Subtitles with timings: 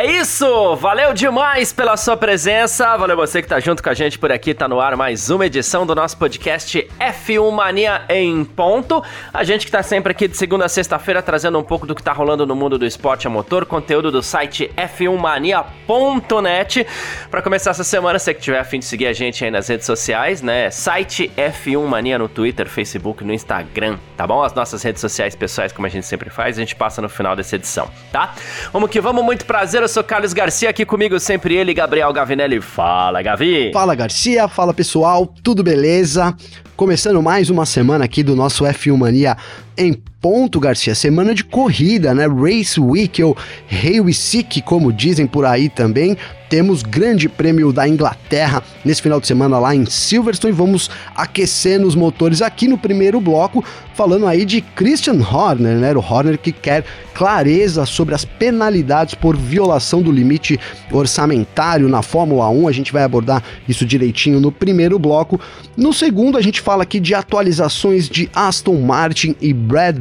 [0.00, 0.76] É isso!
[0.76, 2.96] Valeu demais pela sua presença.
[2.96, 4.54] Valeu você que tá junto com a gente por aqui.
[4.54, 9.04] Tá no ar mais uma edição do nosso podcast F1 Mania em ponto.
[9.30, 12.02] A gente que tá sempre aqui de segunda a sexta-feira trazendo um pouco do que
[12.02, 16.86] tá rolando no mundo do esporte a motor, conteúdo do site f1mania.net.
[17.30, 19.68] Para começar essa semana, você que tiver a fim de seguir a gente aí nas
[19.68, 20.70] redes sociais, né?
[20.70, 24.42] Site F1 Mania no Twitter, Facebook, no Instagram, tá bom?
[24.42, 27.36] As nossas redes sociais pessoais, como a gente sempre faz, a gente passa no final
[27.36, 28.32] dessa edição, tá?
[28.72, 32.60] Vamos que vamos, muito prazer sou Carlos Garcia, aqui comigo sempre ele, Gabriel Gavinelli.
[32.60, 33.72] Fala, Gavi!
[33.72, 36.32] Fala, Garcia, fala pessoal, tudo beleza?
[36.76, 39.36] Começando mais uma semana aqui do nosso F1 Mania
[39.76, 40.94] em ponto, Garcia.
[40.94, 42.26] Semana de corrida, né?
[42.26, 43.36] Race Week ou
[43.68, 46.16] Race Sick, como dizem por aí também.
[46.50, 50.52] Temos grande prêmio da Inglaterra nesse final de semana lá em Silverstone.
[50.52, 53.64] Vamos aquecendo os motores aqui no primeiro bloco,
[53.94, 55.92] falando aí de Christian Horner, né?
[55.92, 60.58] O Horner que quer clareza sobre as penalidades por violação do limite
[60.90, 62.66] orçamentário na Fórmula 1.
[62.66, 65.40] A gente vai abordar isso direitinho no primeiro bloco.
[65.76, 70.00] No segundo, a gente fala aqui de atualizações de Aston Martin e Red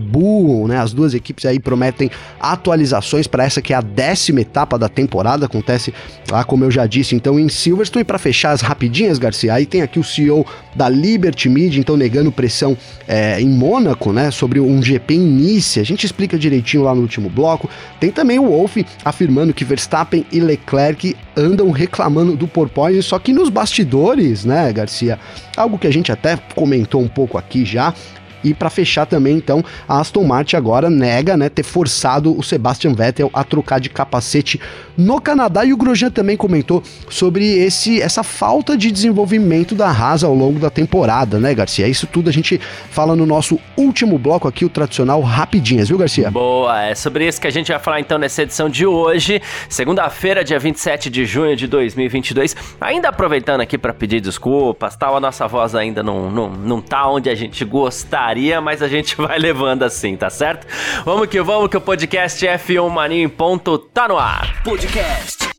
[0.67, 0.77] Né?
[0.77, 5.45] As duas equipes aí prometem atualizações para essa que é a décima etapa da temporada.
[5.45, 5.93] Acontece
[6.29, 8.03] lá, como eu já disse, então em Silverstone.
[8.03, 12.31] Para fechar as rapidinhas, Garcia, aí tem aqui o CEO da Liberty Media, então negando
[12.31, 14.31] pressão é, em Mônaco, né?
[14.31, 15.81] Sobre um GP início.
[15.81, 17.69] A gente explica direitinho lá no último bloco.
[17.99, 23.31] Tem também o Wolff afirmando que Verstappen e Leclerc andam reclamando do porpoise, só que
[23.31, 25.19] nos bastidores, né, Garcia?
[25.55, 27.94] Algo que a gente até comentou um pouco aqui já,
[28.43, 32.93] e para fechar também, então, a Aston Martin agora nega, né, ter forçado o Sebastian
[32.93, 34.59] Vettel a trocar de capacete
[34.97, 40.23] no Canadá e o Grosjean também comentou sobre esse essa falta de desenvolvimento da Haas
[40.23, 41.88] ao longo da temporada, né, Garcia?
[41.88, 42.59] Isso tudo a gente
[42.91, 46.29] fala no nosso último bloco aqui, o tradicional rapidinhas, viu, Garcia?
[46.31, 50.44] Boa, é sobre isso que a gente vai falar então nessa edição de hoje, segunda-feira,
[50.44, 52.55] dia 27 de junho de 2022.
[52.81, 57.09] Ainda aproveitando aqui para pedir desculpas, tal, a nossa voz ainda não, não, não tá
[57.09, 58.28] onde a gente gostaria,
[58.62, 60.67] mas a gente vai levando assim, tá certo?
[61.03, 64.62] Vamos que vamos, que o podcast F1 Mania em ponto tá no ar.
[64.63, 65.50] Podcast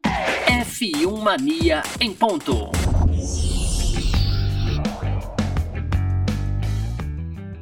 [0.47, 2.80] F1 Mania em ponto.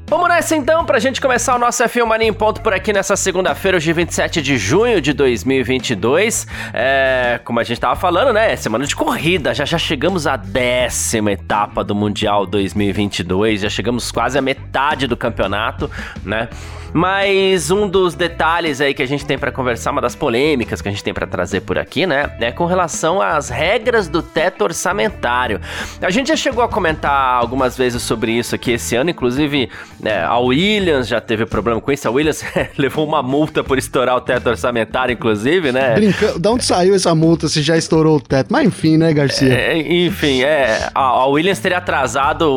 [0.08, 3.14] Vamos nessa então, pra gente começar o nosso F1 Mania em ponto por aqui nessa
[3.14, 6.46] segunda-feira, hoje 27 de junho de 2022.
[6.72, 8.54] É, como a gente tava falando, né?
[8.54, 14.10] É semana de corrida, já já chegamos à décima etapa do Mundial 2022, já chegamos
[14.10, 15.90] quase à metade do campeonato,
[16.24, 16.48] né?
[16.92, 20.88] Mas um dos detalhes aí que a gente tem para conversar, uma das polêmicas que
[20.88, 24.64] a gente tem para trazer por aqui, né, é com relação às regras do teto
[24.64, 25.60] orçamentário.
[26.00, 29.68] A gente já chegou a comentar algumas vezes sobre isso aqui esse ano, inclusive
[30.00, 32.08] né, a Williams já teve problema com isso.
[32.08, 32.42] A Williams
[32.78, 35.94] levou uma multa por estourar o teto orçamentário, inclusive, né?
[35.94, 38.48] Brincando, de onde saiu essa multa se já estourou o teto?
[38.50, 39.52] Mas enfim, né, Garcia?
[39.52, 40.88] É, enfim, é.
[40.94, 42.48] A, a Williams teria atrasado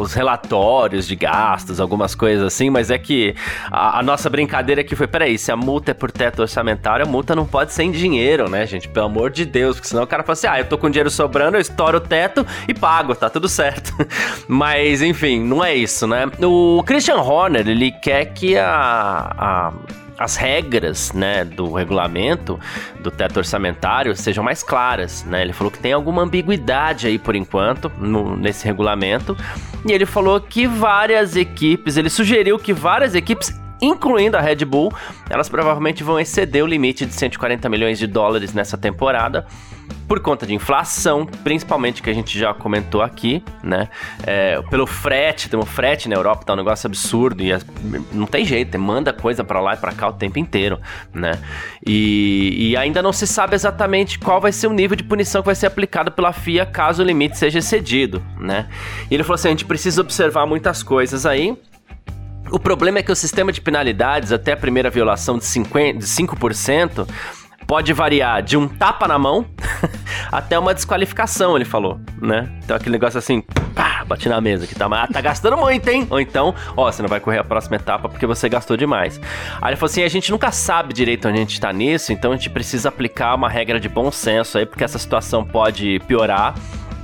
[0.00, 3.34] os relatórios de gastos, algumas coisas assim, mas é que
[3.74, 7.34] a, nossa brincadeira aqui foi: peraí, se a multa é por teto orçamentário, a multa
[7.34, 8.88] não pode ser em dinheiro, né, gente?
[8.88, 11.10] Pelo amor de Deus, porque senão o cara fala assim: ah, eu tô com dinheiro
[11.10, 13.92] sobrando, eu estouro o teto e pago, tá tudo certo.
[14.48, 16.26] Mas, enfim, não é isso, né?
[16.42, 19.72] O Christian Horner, ele quer que a, a
[20.18, 22.58] as regras, né, do regulamento
[23.00, 25.42] do teto orçamentário sejam mais claras, né?
[25.42, 29.36] Ele falou que tem alguma ambiguidade aí por enquanto no, nesse regulamento
[29.86, 33.52] e ele falou que várias equipes, ele sugeriu que várias equipes
[33.84, 34.92] incluindo a Red Bull,
[35.28, 39.46] elas provavelmente vão exceder o limite de 140 milhões de dólares nessa temporada
[40.06, 43.88] por conta de inflação, principalmente que a gente já comentou aqui, né?
[44.26, 47.50] É, pelo frete, tem um frete na Europa, tá um negócio absurdo e
[48.12, 50.78] não tem jeito, manda coisa para lá e para cá o tempo inteiro,
[51.12, 51.38] né?
[51.86, 55.46] E, e, ainda não se sabe exatamente qual vai ser o nível de punição que
[55.46, 58.68] vai ser aplicado pela FIA caso o limite seja excedido, né?
[59.10, 61.56] E ele falou assim: a gente precisa observar muitas coisas aí.
[62.50, 66.04] O problema é que o sistema de penalidades, até a primeira violação de, 50, de
[66.04, 67.08] 5%,
[67.66, 69.46] pode variar de um tapa na mão
[70.30, 72.48] até uma desqualificação, ele falou, né?
[72.62, 73.40] Então aquele negócio assim,
[73.74, 76.06] pá, bate na mesa que tá, ah, tá gastando muito, hein?
[76.10, 79.20] Ou então, ó, você não vai correr a próxima etapa porque você gastou demais.
[79.60, 82.32] Aí ele falou assim, a gente nunca sabe direito onde a gente tá nisso, então
[82.32, 86.54] a gente precisa aplicar uma regra de bom senso aí, porque essa situação pode piorar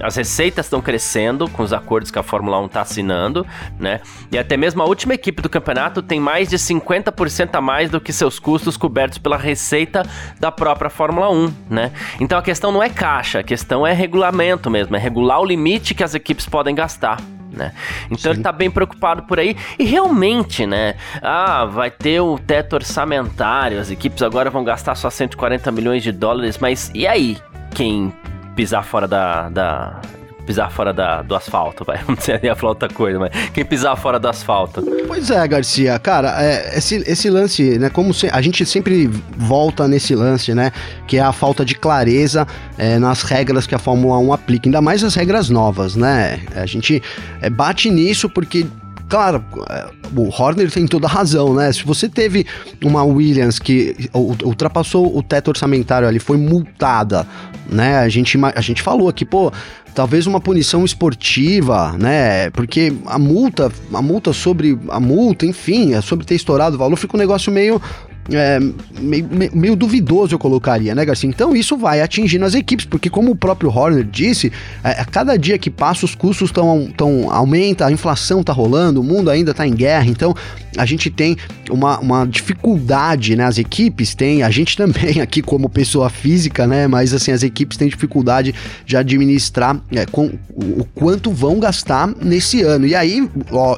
[0.02, 3.46] as receitas estão crescendo com os acordos que a Fórmula 1 está assinando,
[3.78, 4.00] né?
[4.30, 8.00] E até mesmo a última equipe do campeonato tem mais de 50% a mais do
[8.00, 10.02] que seus custos cobertos pela receita
[10.38, 11.92] da própria Fórmula 1, né?
[12.20, 15.94] Então a questão não é caixa, a questão é regulamento mesmo, é regular o limite
[15.94, 17.20] que as equipes podem gastar.
[17.52, 17.72] Né?
[18.06, 18.36] Então Sim.
[18.38, 19.56] ele tá bem preocupado por aí.
[19.76, 20.94] E realmente, né?
[21.20, 26.12] Ah, vai ter o teto orçamentário, as equipes agora vão gastar só 140 milhões de
[26.12, 27.36] dólares, mas e aí?
[27.74, 28.12] Quem
[28.60, 30.02] pisar fora da, da
[30.44, 31.98] pisar fora da, do asfalto, vai.
[32.06, 34.82] Não sei ia falar outra coisa, mas quem pisar fora do asfalto.
[35.06, 39.88] Pois é, Garcia, cara, é, esse, esse lance, né, como se, a gente sempre volta
[39.88, 40.72] nesse lance, né,
[41.06, 42.46] que é a falta de clareza
[42.76, 46.40] é, nas regras que a Fórmula 1 aplica, ainda mais as regras novas, né?
[46.54, 47.02] A gente
[47.40, 48.66] é, bate nisso porque
[49.10, 49.86] claro, é,
[50.16, 51.72] o Horner tem toda a razão, né?
[51.72, 52.46] Se você teve
[52.82, 57.26] uma Williams que ultrapassou o teto orçamentário ali, foi multada,
[57.68, 57.98] né?
[57.98, 59.52] A gente, a gente falou aqui, pô,
[59.94, 62.50] talvez uma punição esportiva, né?
[62.50, 66.96] Porque a multa, a multa sobre a multa, enfim, é sobre ter estourado o valor,
[66.96, 67.82] fica um negócio meio
[68.32, 68.60] é,
[69.00, 71.28] meio, meio, duvidoso, eu colocaria, né, Garcia?
[71.28, 75.36] Então isso vai atingindo as equipes, porque como o próprio Horner disse, é, a cada
[75.36, 79.52] dia que passa os custos estão tão, aumenta, a inflação tá rolando, o mundo ainda
[79.54, 80.34] tá em guerra, então
[80.76, 81.36] a gente tem
[81.70, 83.44] uma, uma dificuldade, né?
[83.44, 86.86] As equipes têm, a gente também aqui como pessoa física, né?
[86.86, 92.62] Mas assim, as equipes têm dificuldade de administrar é, com, o quanto vão gastar nesse
[92.62, 92.86] ano.
[92.86, 93.28] E aí,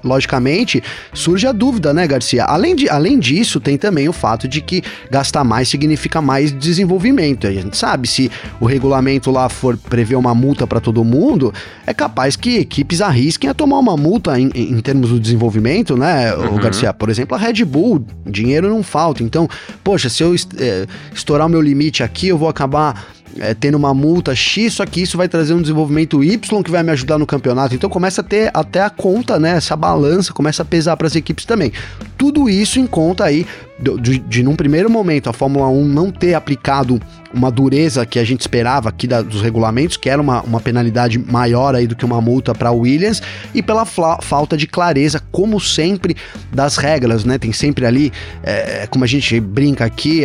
[0.05, 2.45] logicamente, surge a dúvida, né, Garcia?
[2.45, 7.47] Além, de, além disso, tem também o fato de que gastar mais significa mais desenvolvimento.
[7.47, 8.31] A gente sabe, se
[8.61, 11.53] o regulamento lá for prever uma multa para todo mundo,
[11.87, 16.35] é capaz que equipes arrisquem a tomar uma multa em, em termos do desenvolvimento, né,
[16.35, 16.57] uhum.
[16.57, 16.92] Garcia?
[16.93, 19.23] Por exemplo, a Red Bull, dinheiro não falta.
[19.23, 19.49] Então,
[19.83, 23.07] poxa, se eu é, estourar o meu limite aqui, eu vou acabar
[23.39, 26.83] é, tendo uma multa X, só que isso vai trazer um desenvolvimento Y que vai
[26.83, 27.75] me ajudar no campeonato.
[27.75, 29.57] Então começa a ter até a conta, né?
[29.57, 31.73] Essa balança começa a pesar para as equipes também.
[32.17, 33.47] Tudo isso em conta aí
[33.79, 37.01] de, de, de, num primeiro momento, a Fórmula 1 não ter aplicado
[37.33, 41.19] uma dureza que a gente esperava aqui da, dos regulamentos, que era uma, uma penalidade
[41.19, 43.23] maior aí do que uma multa para Williams,
[43.55, 46.17] e pela falta de clareza, como sempre,
[46.53, 47.39] das regras, né?
[47.39, 48.13] Tem sempre ali,
[48.43, 50.23] é, como a gente brinca aqui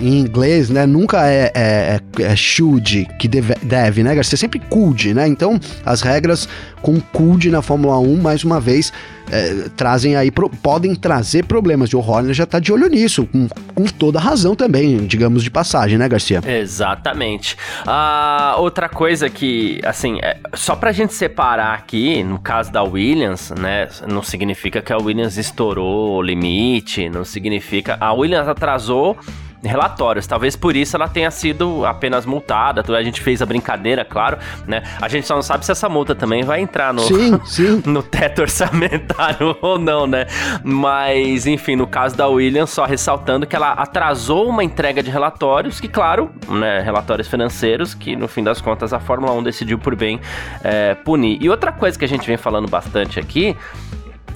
[0.00, 0.86] em inglês, né?
[0.86, 4.36] Nunca é, é, é, é should que deve, deve, né, Garcia?
[4.36, 5.26] Sempre could, né?
[5.28, 6.48] Então, as regras
[6.82, 8.92] com could na Fórmula 1, mais uma vez,
[9.30, 11.90] é, trazem aí, pro, podem trazer problemas.
[11.90, 15.50] E o Horner já tá de olho nisso, com, com toda razão também, digamos de
[15.50, 16.39] passagem, né, Garcia?
[16.46, 17.56] Exatamente.
[17.86, 23.50] Ah, outra coisa que, assim, é, só pra gente separar aqui, no caso da Williams,
[23.50, 27.96] né, não significa que a Williams estourou o limite, não significa.
[28.00, 29.16] A Williams atrasou
[29.62, 30.26] relatórios.
[30.26, 32.82] Talvez por isso ela tenha sido apenas multada.
[32.96, 34.82] A gente fez a brincadeira, claro, né?
[35.00, 37.82] A gente só não sabe se essa multa também vai entrar no, sim, sim.
[37.86, 40.26] no teto orçamentário ou não, né?
[40.62, 45.80] Mas, enfim, no caso da Williams, só ressaltando que ela atrasou uma entrega de relatórios,
[45.80, 49.94] que, claro, né, relatórios financeiros, que no fim das contas a Fórmula 1 decidiu por
[49.94, 50.20] bem
[50.62, 51.38] é, punir.
[51.40, 53.56] E outra coisa que a gente vem falando bastante aqui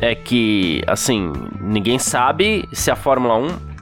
[0.01, 3.74] é que, assim, ninguém sabe se a Fórmula 1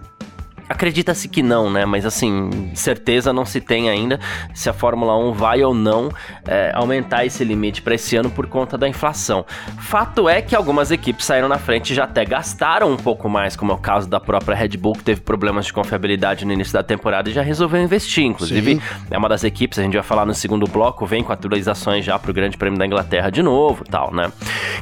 [0.73, 1.85] Acredita-se que não, né?
[1.85, 4.19] Mas assim, certeza não se tem ainda
[4.55, 6.11] se a Fórmula 1 vai ou não
[6.49, 9.45] é, aumentar esse limite para esse ano por conta da inflação.
[9.79, 13.55] Fato é que algumas equipes saíram na frente e já até gastaram um pouco mais,
[13.55, 16.73] como é o caso da própria Red Bull, que teve problemas de confiabilidade no início
[16.73, 18.25] da temporada e já resolveu investir.
[18.25, 18.83] Inclusive, Sim.
[19.11, 22.19] é uma das equipes, a gente vai falar no segundo bloco, vem com atualizações já
[22.19, 24.33] para o Grande Prêmio da Inglaterra de novo tal, né?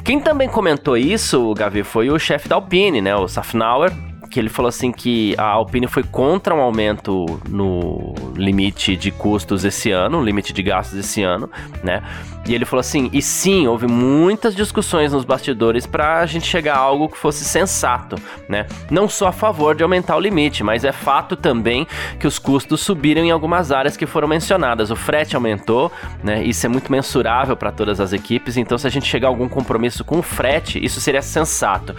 [0.05, 3.13] Quem também comentou isso, Gavi, foi o chefe da Alpine, né?
[3.13, 3.91] O Safnauer
[4.31, 9.65] que ele falou assim que a Alpine foi contra um aumento no limite de custos
[9.65, 11.49] esse ano, limite de gastos esse ano,
[11.83, 12.01] né?
[12.47, 16.75] E ele falou assim: e sim, houve muitas discussões nos bastidores para a gente chegar
[16.75, 18.15] a algo que fosse sensato,
[18.47, 18.65] né?
[18.89, 21.85] Não só a favor de aumentar o limite, mas é fato também
[22.17, 24.89] que os custos subiram em algumas áreas que foram mencionadas.
[24.89, 25.91] O frete aumentou,
[26.23, 26.41] né?
[26.41, 29.49] Isso é muito mensurável para todas as equipes, então se a gente chegar a algum
[29.49, 31.93] compromisso com o frete, isso seria sensato.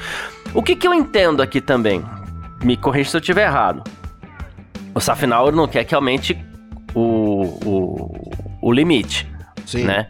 [0.54, 2.02] O que, que eu entendo aqui também?
[2.62, 3.82] Me corrija se eu estiver errado.
[4.94, 6.38] O Safinauer não quer que aumente
[6.94, 9.26] o, o, o limite,
[9.66, 9.84] Sim.
[9.84, 10.06] né?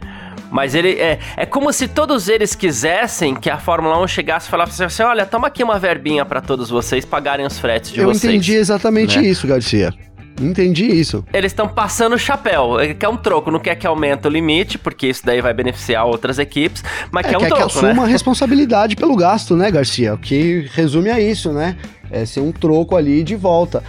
[0.51, 4.51] Mas ele é, é como se todos eles quisessem que a Fórmula 1 chegasse e
[4.51, 8.09] falasse assim: olha, toma aqui uma verbinha para todos vocês pagarem os fretes de Eu
[8.09, 8.23] vocês.
[8.25, 9.25] Eu entendi exatamente né?
[9.25, 9.91] isso, Garcia.
[10.39, 11.23] Entendi isso.
[11.33, 12.75] Eles estão passando o chapéu.
[12.99, 16.39] Quer um troco, não quer que aumente o limite, porque isso daí vai beneficiar outras
[16.39, 18.03] equipes, mas é, quer um quer troco, que assuma né?
[18.03, 20.13] a responsabilidade pelo gasto, né, Garcia?
[20.13, 21.75] O que resume a isso, né?
[22.13, 23.83] É ser um troco ali de volta.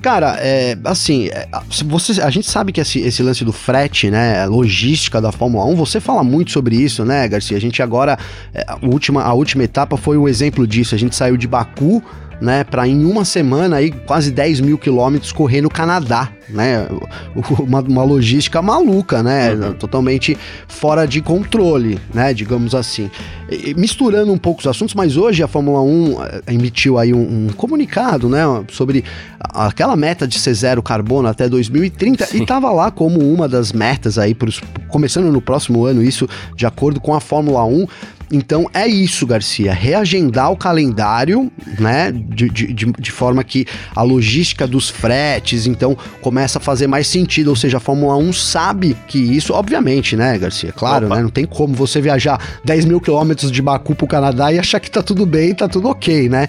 [0.00, 1.48] Cara, é, assim, é,
[1.86, 5.74] você, a gente sabe que esse, esse, lance do frete, né, logística da Fórmula 1,
[5.74, 7.56] você fala muito sobre isso, né, Garcia?
[7.56, 8.16] A gente agora,
[8.54, 10.94] é, a, última, a última etapa foi um exemplo disso.
[10.94, 12.02] A gente saiu de Baku
[12.40, 16.86] né, para em uma semana aí quase 10 mil quilômetros correr no Canadá, né,
[17.58, 19.72] uma, uma logística maluca, né, uhum.
[19.74, 23.10] totalmente fora de controle, né, digamos assim.
[23.50, 27.46] E, misturando um pouco os assuntos, mas hoje a Fórmula 1 eh, emitiu aí um,
[27.46, 29.04] um comunicado, né, sobre
[29.40, 32.42] aquela meta de ser zero carbono até 2030 Sim.
[32.42, 36.66] e tava lá como uma das metas aí, pros, começando no próximo ano, isso de
[36.66, 37.86] acordo com a Fórmula 1,
[38.30, 44.66] então é isso, Garcia, reagendar o calendário, né, de, de, de, forma que a logística
[44.66, 49.18] dos fretes, então, começa a fazer mais sentido, ou seja, a Fórmula 1 sabe que
[49.18, 53.62] isso, obviamente, né, Garcia, claro, né, não tem como você viajar 10 mil quilômetros de
[53.62, 56.48] Baku pro Canadá e achar que tá tudo bem, tá tudo ok, né,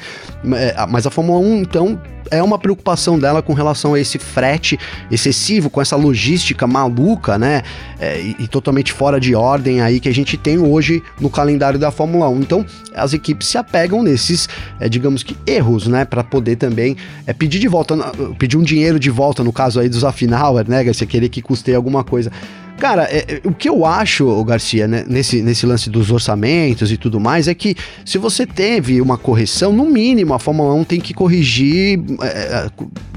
[0.53, 2.00] é, mas a Fórmula 1, então,
[2.31, 7.63] é uma preocupação dela com relação a esse frete excessivo, com essa logística maluca, né?
[8.00, 11.79] É, e, e, totalmente fora de ordem aí que a gente tem hoje no calendário
[11.79, 12.39] da Fórmula 1.
[12.39, 14.48] Então, as equipes se apegam nesses,
[14.79, 16.05] é, digamos que, erros, né?
[16.05, 16.95] Para poder também
[17.25, 17.95] é, pedir de volta,
[18.38, 20.91] pedir um dinheiro de volta, no caso aí dos Affinauer, né?
[20.93, 22.31] Se querer que custeie alguma coisa.
[22.79, 26.95] Cara, é, é, o que eu acho, Garcia, né, nesse, nesse lance dos orçamentos e
[26.95, 31.01] tudo mais, é que se você teve uma correção, no mínimo a Fórmula 1 tem
[31.01, 32.69] que corrigir, é, é,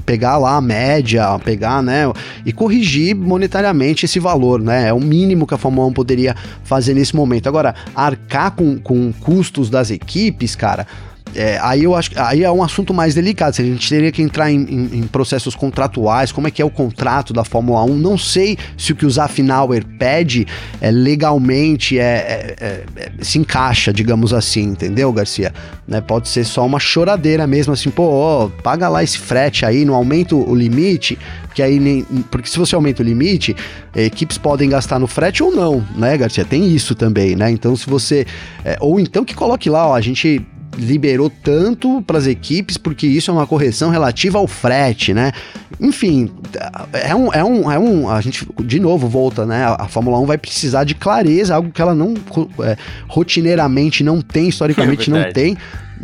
[0.05, 2.03] pegar lá a média, pegar, né,
[2.45, 4.89] e corrigir monetariamente esse valor, né?
[4.89, 7.47] É o mínimo que a Fórmula 1 poderia fazer nesse momento.
[7.47, 10.85] Agora, arcar com, com custos das equipes, cara
[11.35, 13.55] é, aí eu acho aí é um assunto mais delicado.
[13.59, 16.69] A gente teria que entrar em, em, em, processos contratuais, como é que é o
[16.69, 17.95] contrato da Fórmula 1.
[17.95, 20.47] Não sei se o que o Zafnauer pede
[20.81, 25.53] é, legalmente é, é, é, é, se encaixa, digamos assim, entendeu, Garcia?
[25.87, 29.83] Né, pode ser só uma choradeira mesmo, assim, pô, ó, paga lá esse frete aí,
[29.83, 31.17] não aumenta o limite,
[31.53, 32.03] porque aí nem.
[32.31, 33.55] Porque se você aumenta o limite,
[33.95, 36.43] equipes podem gastar no frete ou não, né, Garcia?
[36.43, 37.51] Tem isso também, né?
[37.51, 38.25] Então, se você.
[38.65, 40.43] É, ou então que coloque lá, ó, a gente
[40.77, 45.31] liberou tanto para as equipes, porque isso é uma correção relativa ao frete, né?
[45.79, 46.31] Enfim,
[46.93, 48.09] é um, é um, é um.
[48.09, 49.65] A gente, de novo, volta, né?
[49.65, 52.13] A, Fórmula 1 vai precisar de clareza, algo que ela não.
[52.61, 52.77] É,
[53.07, 55.57] rotineiramente não tem, historicamente é não tem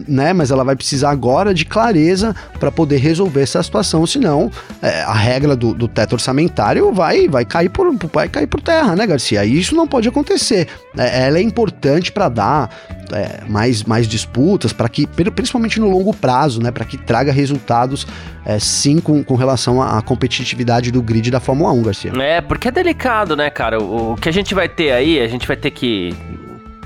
[0.07, 0.33] né?
[0.33, 5.13] Mas ela vai precisar agora de clareza para poder resolver essa situação, senão é, a
[5.13, 9.43] regra do, do, teto orçamentário vai, vai, cair por, vai cair por terra, né, Garcia?
[9.45, 10.67] E isso não pode acontecer.
[10.97, 12.69] É, ela é importante para dar
[13.11, 18.05] é, mais, mais disputas, para que, principalmente no longo prazo, né, para que traga resultados
[18.45, 22.11] é, sim com, com relação à competitividade do grid da Fórmula 1, Garcia.
[22.21, 23.81] É, porque é delicado, né, cara?
[23.81, 26.15] O, o que a gente vai ter aí, a gente vai ter que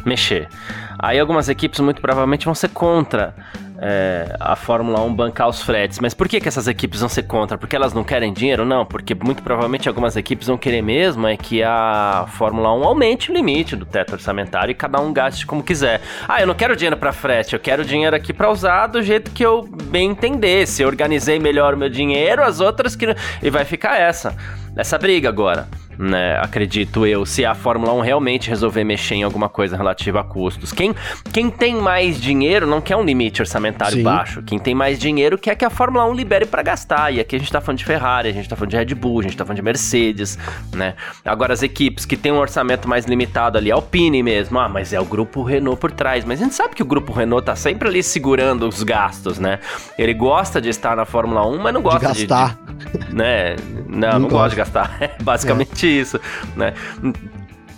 [0.06, 0.48] mexer.
[0.98, 3.36] Aí algumas equipes muito provavelmente vão ser contra
[3.86, 6.00] é, a Fórmula 1 bancar os fretes.
[6.00, 7.58] Mas por que, que essas equipes vão ser contra?
[7.58, 8.64] Porque elas não querem dinheiro?
[8.64, 13.30] Não, porque muito provavelmente algumas equipes vão querer mesmo é que a Fórmula 1 aumente
[13.30, 16.00] o limite do teto orçamentário e cada um gaste como quiser.
[16.30, 19.32] Ah, eu não quero dinheiro para frete, eu quero dinheiro aqui para usar do jeito
[19.32, 20.66] que eu bem entender.
[20.66, 23.14] Se eu organizei melhor o meu dinheiro, as outras que.
[23.42, 24.34] E vai ficar essa.
[24.78, 26.38] Essa briga agora né?
[26.40, 30.72] Acredito eu, se a Fórmula 1 realmente resolver mexer em alguma coisa relativa a custos.
[30.72, 30.94] Quem,
[31.32, 34.04] quem tem mais dinheiro não quer um limite orçamentário Sim.
[34.04, 34.42] baixo.
[34.44, 37.14] Quem tem mais dinheiro quer que a Fórmula 1 libere para gastar.
[37.14, 39.20] E aqui a gente tá falando de Ferrari, a gente tá falando de Red Bull,
[39.20, 40.38] a gente tá falando de Mercedes,
[40.74, 40.96] né?
[41.24, 45.00] Agora as equipes que têm um orçamento mais limitado ali, Alpine mesmo, ah, mas é
[45.00, 46.26] o grupo Renault por trás.
[46.26, 49.60] Mas a gente sabe que o grupo Renault tá sempre ali segurando os gastos, né?
[49.98, 52.58] Ele gosta de estar na Fórmula 1, mas não gosta de gastar.
[52.76, 53.56] De, de, né?
[53.88, 54.98] Não, não, não gosta de gastar.
[55.04, 56.20] É basicamente é isso,
[56.56, 56.74] né?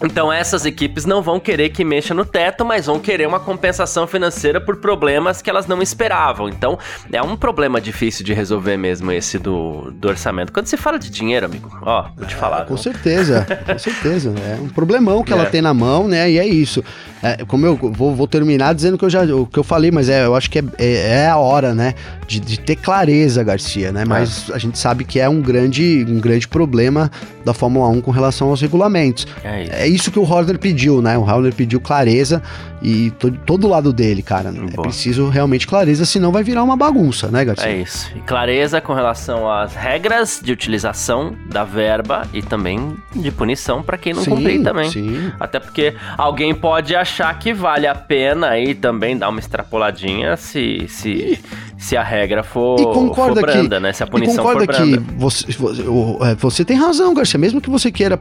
[0.04, 4.06] Então essas equipes não vão querer que mexa no teto, mas vão querer uma compensação
[4.06, 6.50] financeira por problemas que elas não esperavam.
[6.50, 6.78] Então
[7.12, 10.52] é um problema difícil de resolver mesmo esse do, do orçamento.
[10.52, 12.62] Quando se fala de dinheiro, amigo, ó, vou te falar.
[12.62, 14.34] É, com certeza, com certeza.
[14.46, 15.36] É um problemão que é.
[15.36, 16.30] ela tem na mão, né?
[16.30, 16.84] E é isso.
[17.24, 20.10] É, como eu vou, vou, terminar dizendo que eu já o que eu falei, mas
[20.10, 21.96] é, eu acho que é, é, é a hora, né?
[22.28, 24.04] De, de, ter clareza, Garcia, né?
[24.06, 27.10] Mas a gente sabe que é um grande, um grande problema
[27.44, 29.28] da Fórmula 1 com relação aos regulamentos.
[29.44, 31.16] É isso, é isso que o Horner pediu, né?
[31.16, 32.42] O Horner pediu clareza
[32.86, 34.54] e todo, todo lado dele, cara.
[34.72, 37.68] É preciso realmente clareza, senão vai virar uma bagunça, né, Garcia?
[37.68, 38.12] É isso.
[38.16, 43.98] E clareza com relação às regras de utilização da verba e também de punição para
[43.98, 44.92] quem não sim, cumprir também.
[44.92, 45.32] Sim.
[45.40, 50.86] Até porque alguém pode achar que vale a pena aí também dar uma extrapoladinha se,
[50.88, 51.40] se,
[51.80, 52.78] se a regra for,
[53.16, 53.94] for branda, que, né?
[53.94, 54.76] Se a punição for branda.
[54.76, 57.40] que você, você, é, você tem razão, Garcia.
[57.40, 58.20] Mesmo que você queira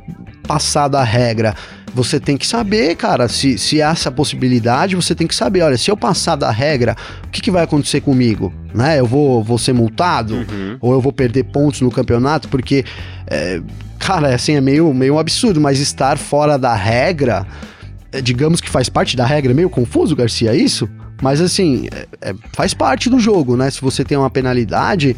[0.49, 1.55] passar da regra
[1.95, 5.79] você tem que saber, cara, se, se há essa possibilidade, você tem que saber, olha,
[5.79, 8.53] se eu passar da regra, o que, que vai acontecer comigo?
[8.75, 8.99] Né?
[8.99, 10.35] Eu vou, vou ser multado?
[10.35, 10.77] Uhum.
[10.81, 12.49] Ou eu vou perder pontos no campeonato?
[12.49, 12.85] Porque,
[13.29, 13.63] é,
[13.99, 17.47] cara, assim, é meio, meio absurdo, mas estar fora da regra,
[18.11, 20.89] é, digamos que faz parte da regra, é meio confuso, Garcia, é isso?
[21.23, 23.71] Mas assim, é, é, faz parte do jogo, né?
[23.71, 25.17] Se você tem uma penalidade,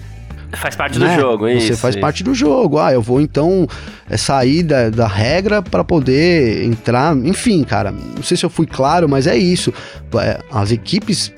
[0.52, 1.14] Faz parte né?
[1.14, 1.68] do jogo, isso.
[1.68, 2.00] Você faz isso.
[2.00, 2.78] parte do jogo.
[2.78, 3.66] Ah, eu vou então
[4.08, 7.16] é, sair da, da regra para poder entrar.
[7.16, 9.72] Enfim, cara, não sei se eu fui claro, mas é isso.
[10.20, 11.32] É, as equipes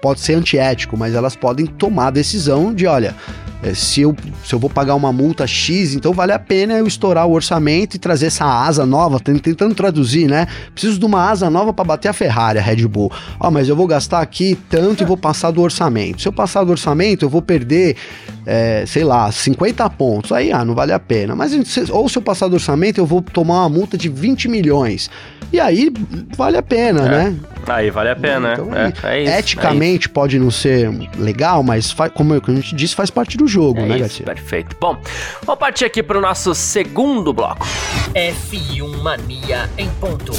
[0.00, 3.14] pode ser antiético, mas elas podem tomar a decisão de, olha,
[3.62, 4.14] é, se, eu,
[4.44, 7.94] se eu vou pagar uma multa X, então vale a pena eu estourar o orçamento
[7.94, 10.48] e trazer essa asa nova, tentando traduzir, né?
[10.72, 13.10] Preciso de uma asa nova para bater a Ferrari, a Red Bull.
[13.38, 16.20] Ó, mas eu vou gastar aqui tanto e vou passar do orçamento.
[16.22, 17.96] Se eu passar do orçamento, eu vou perder,
[18.46, 20.32] é, sei lá, 50 pontos.
[20.32, 21.34] Aí, ah, não vale a pena.
[21.34, 21.52] Mas
[21.90, 25.10] ou se eu passar do orçamento, eu vou tomar uma multa de 20 milhões.
[25.52, 25.92] E aí
[26.34, 27.08] vale a pena, é.
[27.08, 27.36] né?
[27.66, 30.10] Aí vale a pena, então, é, é, isso, Eticamente é isso.
[30.10, 33.82] pode não ser legal, mas faz, como a gente disse, faz parte do jogo, é
[33.82, 34.26] né, isso, Garcia?
[34.26, 34.76] Perfeito.
[34.80, 34.96] Bom,
[35.44, 37.66] vamos partir aqui para o nosso segundo bloco.
[38.14, 40.32] F1 Mania em ponto.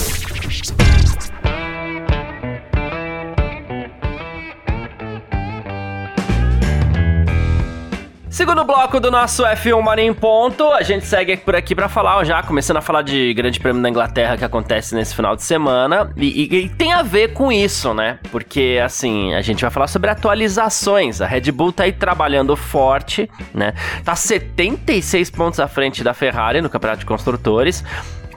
[8.33, 12.23] Segundo bloco do nosso F1 Mania em Ponto, a gente segue por aqui para falar
[12.23, 16.11] já, começando a falar de Grande Prêmio da Inglaterra que acontece nesse final de semana.
[16.17, 18.17] E, e, e, tem a ver com isso, né?
[18.31, 21.21] Porque, assim, a gente vai falar sobre atualizações.
[21.21, 23.75] A Red Bull tá aí trabalhando forte, né?
[24.03, 27.83] Tá 76 pontos à frente da Ferrari no Campeonato de Construtores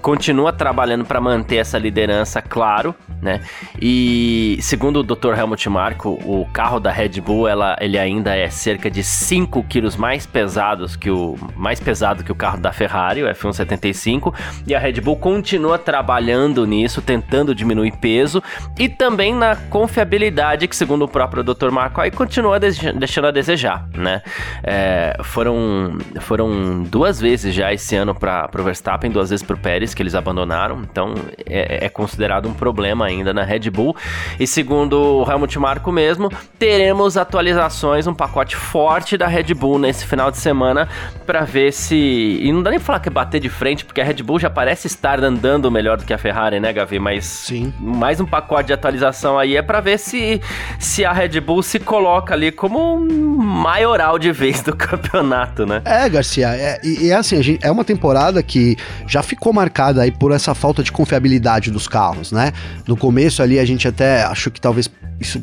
[0.06, 3.40] continua trabalhando para manter essa liderança, claro, né?
[3.82, 5.36] E segundo o Dr.
[5.36, 9.96] Helmut Marko, o carro da Red Bull, ela, ele ainda é cerca de 5 quilos
[9.96, 14.32] mais pesados que o mais pesado que o carro da Ferrari, o F175,
[14.64, 18.40] e a Red Bull continua trabalhando nisso, tentando diminuir peso
[18.78, 21.72] e também na confiabilidade que segundo o próprio Dr.
[21.72, 24.22] Marko aí continua deixando a desejar, né?
[24.62, 29.58] É, foram foram duas vezes já esse ano para o Verstappen, duas vezes para o
[29.58, 31.14] Pérez que eles abandonaram, então
[31.46, 33.96] é, é, considerado um problema ainda na Red Bull.
[34.38, 40.04] E segundo o Helmut Marko mesmo, teremos atualizações, um pacote forte da Red Bull nesse
[40.04, 40.86] final de semana
[41.26, 41.96] para ver se.
[41.96, 44.38] E não dá nem pra falar que é bater de frente, porque a Red Bull
[44.38, 46.98] já parece estar andando melhor do que a Ferrari, né, Gavi?
[46.98, 47.72] Mas Sim.
[47.80, 50.40] mais um pacote de atualização aí é para ver se,
[50.78, 55.80] se a Red Bull se coloca ali como maioral de vez do campeonato, né?
[55.86, 59.85] É, Garcia, é, e, e é assim, gente, é uma temporada que já ficou marcada
[59.86, 62.52] aí por essa falta de confiabilidade dos carros, né?
[62.86, 65.42] No começo ali a gente até achou que talvez isso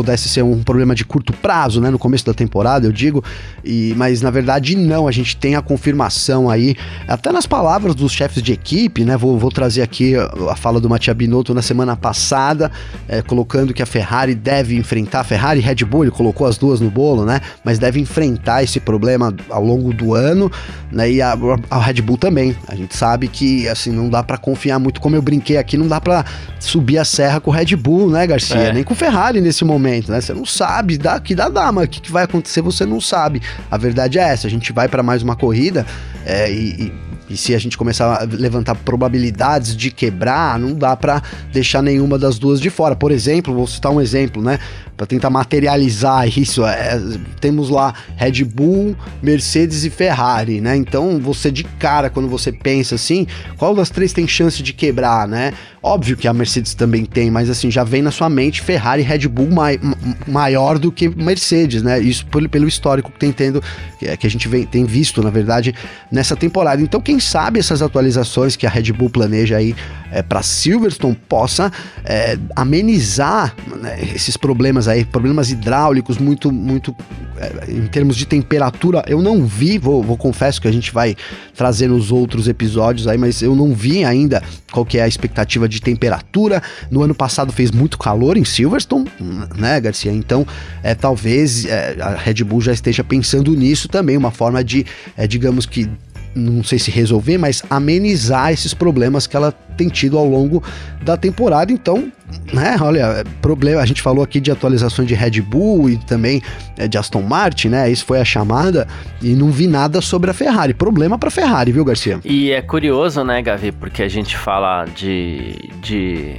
[0.00, 3.22] pudesse ser um problema de curto prazo, né, no começo da temporada, eu digo,
[3.62, 6.74] e mas na verdade não, a gente tem a confirmação aí,
[7.06, 10.88] até nas palavras dos chefes de equipe, né, vou, vou trazer aqui a, fala do
[10.88, 12.72] Mattia Binotto na semana passada,
[13.06, 16.80] é, colocando que a Ferrari deve enfrentar, Ferrari e Red Bull, ele colocou as duas
[16.80, 20.50] no bolo, né, mas deve enfrentar esse problema ao longo do ano,
[20.90, 21.36] né, e a,
[21.70, 25.14] a Red Bull também, a gente sabe que, assim, não dá para confiar muito, como
[25.14, 26.24] eu brinquei aqui, não dá para
[26.58, 28.72] subir a serra com o Red Bull, né, Garcia, é.
[28.72, 30.20] nem com o Ferrari nesse momento, momento, né?
[30.20, 33.42] Você não sabe, dá, que dá, mas o que, que vai acontecer você não sabe.
[33.70, 35.84] A verdade é essa, a gente vai para mais uma corrida
[36.24, 40.96] é, e, e e se a gente começar a levantar probabilidades de quebrar, não dá
[40.96, 41.22] para
[41.52, 42.96] deixar nenhuma das duas de fora.
[42.96, 44.58] Por exemplo, vou citar um exemplo, né?
[45.00, 47.00] Para tentar materializar isso, é,
[47.40, 50.76] temos lá Red Bull, Mercedes e Ferrari, né?
[50.76, 55.26] Então, você de cara, quando você pensa assim, qual das três tem chance de quebrar,
[55.26, 55.54] né?
[55.82, 59.04] Óbvio que a Mercedes também tem, mas assim, já vem na sua mente Ferrari e
[59.06, 59.80] Red Bull mai,
[60.28, 61.98] maior do que Mercedes, né?
[61.98, 63.62] Isso pelo, pelo histórico que tem tendo,
[63.98, 65.74] que a gente vem, tem visto, na verdade,
[66.12, 66.82] nessa temporada.
[66.82, 69.74] Então, quem sabe essas atualizações que a Red Bull planeja aí
[70.12, 71.72] é, para Silverstone possa
[72.04, 76.94] é, amenizar né, esses problemas aí, problemas hidráulicos muito, muito
[77.36, 79.02] é, em termos de temperatura.
[79.06, 81.16] Eu não vi, vou, vou confesso que a gente vai
[81.54, 85.68] trazer nos outros episódios aí, mas eu não vi ainda qual que é a expectativa
[85.68, 86.62] de temperatura.
[86.90, 89.10] No ano passado fez muito calor em Silverstone,
[89.56, 90.12] né, Garcia?
[90.12, 90.46] Então,
[90.82, 94.84] é, talvez é, a Red Bull já esteja pensando nisso também, uma forma de,
[95.16, 95.88] é, digamos que
[96.34, 100.62] não sei se resolver, mas amenizar esses problemas que ela tem tido ao longo
[101.02, 101.72] da temporada.
[101.72, 102.12] Então,
[102.52, 106.42] né, olha, problema, a gente falou aqui de atualizações de Red Bull e também
[106.76, 107.90] é, de Aston Martin, né?
[107.90, 108.86] Isso foi a chamada
[109.20, 110.74] e não vi nada sobre a Ferrari.
[110.74, 112.20] Problema para Ferrari, viu, Garcia?
[112.24, 116.36] E é curioso, né, Gavi, porque a gente fala de de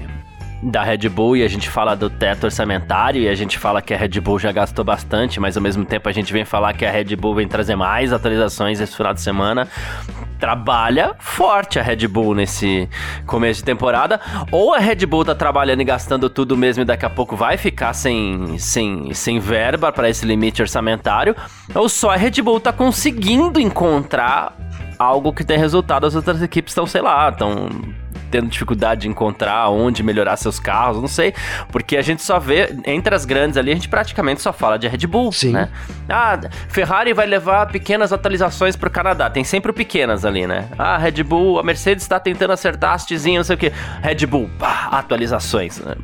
[0.61, 3.93] da Red Bull e a gente fala do teto orçamentário e a gente fala que
[3.93, 6.85] a Red Bull já gastou bastante, mas ao mesmo tempo a gente vem falar que
[6.85, 9.67] a Red Bull vem trazer mais atualizações esse final de semana.
[10.39, 12.89] trabalha forte a Red Bull nesse
[13.27, 14.19] começo de temporada,
[14.51, 17.57] ou a Red Bull tá trabalhando e gastando tudo mesmo e daqui a pouco vai
[17.57, 21.35] ficar sem, sem, sem verba para esse limite orçamentário,
[21.73, 24.55] ou só a Red Bull tá conseguindo encontrar
[24.97, 27.69] algo que tem resultado, as outras equipes estão, sei lá, estão
[28.31, 31.33] tendo dificuldade de encontrar onde melhorar seus carros, não sei,
[31.71, 34.87] porque a gente só vê, entre as grandes ali, a gente praticamente só fala de
[34.87, 35.51] Red Bull, Sim.
[35.51, 35.69] né?
[36.09, 36.39] Ah,
[36.69, 40.69] Ferrari vai levar pequenas atualizações pro Canadá, tem sempre pequenas ali, né?
[40.77, 43.71] Ah, Red Bull, a Mercedes está tentando acertar hastezinho, não sei o que.
[44.01, 45.95] Red Bull, pá, atualizações, né?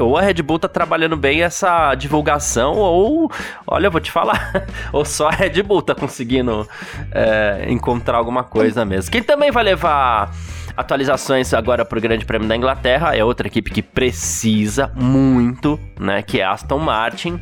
[0.00, 3.30] ou a Red Bull tá trabalhando bem essa divulgação, ou,
[3.66, 6.68] olha, eu vou te falar, ou só a Red Bull tá conseguindo
[7.10, 9.10] é, encontrar alguma coisa mesmo.
[9.10, 10.32] Quem também vai levar
[10.76, 16.40] atualizações agora pro Grande Prêmio da Inglaterra é outra equipe que precisa muito, né, que
[16.40, 17.40] é Aston Martin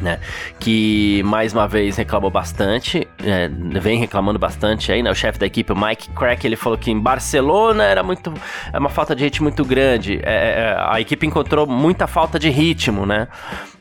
[0.00, 0.18] né?
[0.58, 3.48] Que mais uma vez reclamou bastante, é,
[3.80, 5.10] vem reclamando bastante aí, né?
[5.10, 8.32] O chefe da equipe, o Mike Crack, ele falou que em Barcelona era muito,
[8.72, 10.20] é uma falta de ritmo muito grande.
[10.22, 13.28] É, é, é, a equipe encontrou muita falta de ritmo, né?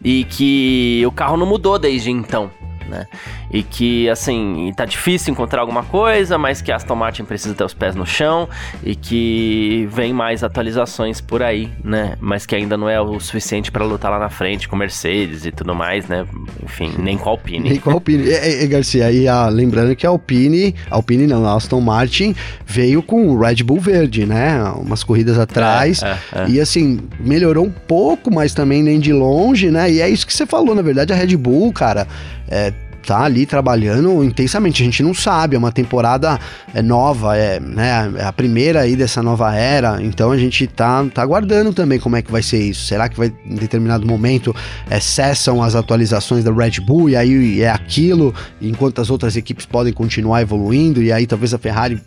[0.04, 2.51] E que o carro não mudou desde então
[2.88, 3.08] né?
[3.52, 7.74] E que, assim, tá difícil encontrar alguma coisa, mas que Aston Martin precisa ter os
[7.74, 8.48] pés no chão
[8.84, 12.15] e que vem mais atualizações por aí, né?
[12.19, 15.52] Mas que ainda não é o suficiente para lutar lá na frente com Mercedes e
[15.52, 16.26] tudo mais, né?
[16.63, 17.69] Enfim, nem com a Alpine.
[17.69, 18.24] Nem com a Alpine.
[18.24, 22.36] E, e, Garcia, e a, lembrando que a Alpine, a Alpine não, a Aston Martin
[22.65, 24.62] veio com o Red Bull verde, né?
[24.78, 26.02] Umas corridas atrás.
[26.02, 26.50] É, é, é.
[26.50, 29.91] E assim, melhorou um pouco, mas também nem de longe, né?
[29.91, 32.08] E é isso que você falou, na verdade, a Red Bull, cara,
[32.48, 32.71] é,
[33.06, 34.82] tá ali trabalhando intensamente.
[34.82, 36.39] A gente não sabe, é uma temporada
[36.74, 41.06] é nova, é, né, é a primeira aí dessa nova era, então a gente tá,
[41.13, 42.86] tá aguardando também como é que vai ser isso.
[42.88, 44.56] Será que vai, em determinado momento,
[44.89, 49.65] é, cessam as atualizações da Red Bull e aí é aquilo, enquanto as outras equipes
[49.65, 52.02] podem continuar evoluindo e aí talvez a Ferrari,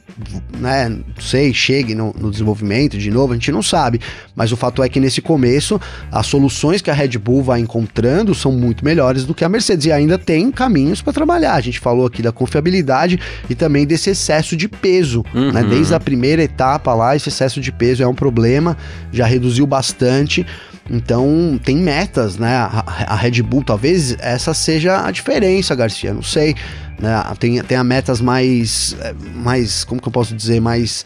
[0.59, 4.01] né, não sei, chegue no, no desenvolvimento de novo, a gente não sabe.
[4.35, 5.81] Mas o fato é que nesse começo,
[6.11, 9.87] as soluções que a Red Bull vai encontrando são muito melhores do que a Mercedes
[9.87, 11.55] e ainda tem caminho caminhos para trabalhar.
[11.55, 15.53] A gente falou aqui da confiabilidade e também desse excesso de peso, uhum.
[15.53, 15.63] né?
[15.63, 18.77] Desde a primeira etapa lá, esse excesso de peso é um problema,
[19.13, 20.47] já reduziu bastante.
[20.91, 22.57] Então tem metas, né?
[22.57, 26.15] A, a Red Bull, talvez essa seja a diferença, Garcia.
[26.15, 26.55] Não sei.
[26.99, 27.23] Né?
[27.39, 28.97] Tem, tem a metas mais.
[29.01, 29.85] Eh, mais.
[29.85, 30.61] Como que eu posso dizer?
[30.61, 31.05] Mais.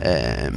[0.00, 0.50] É,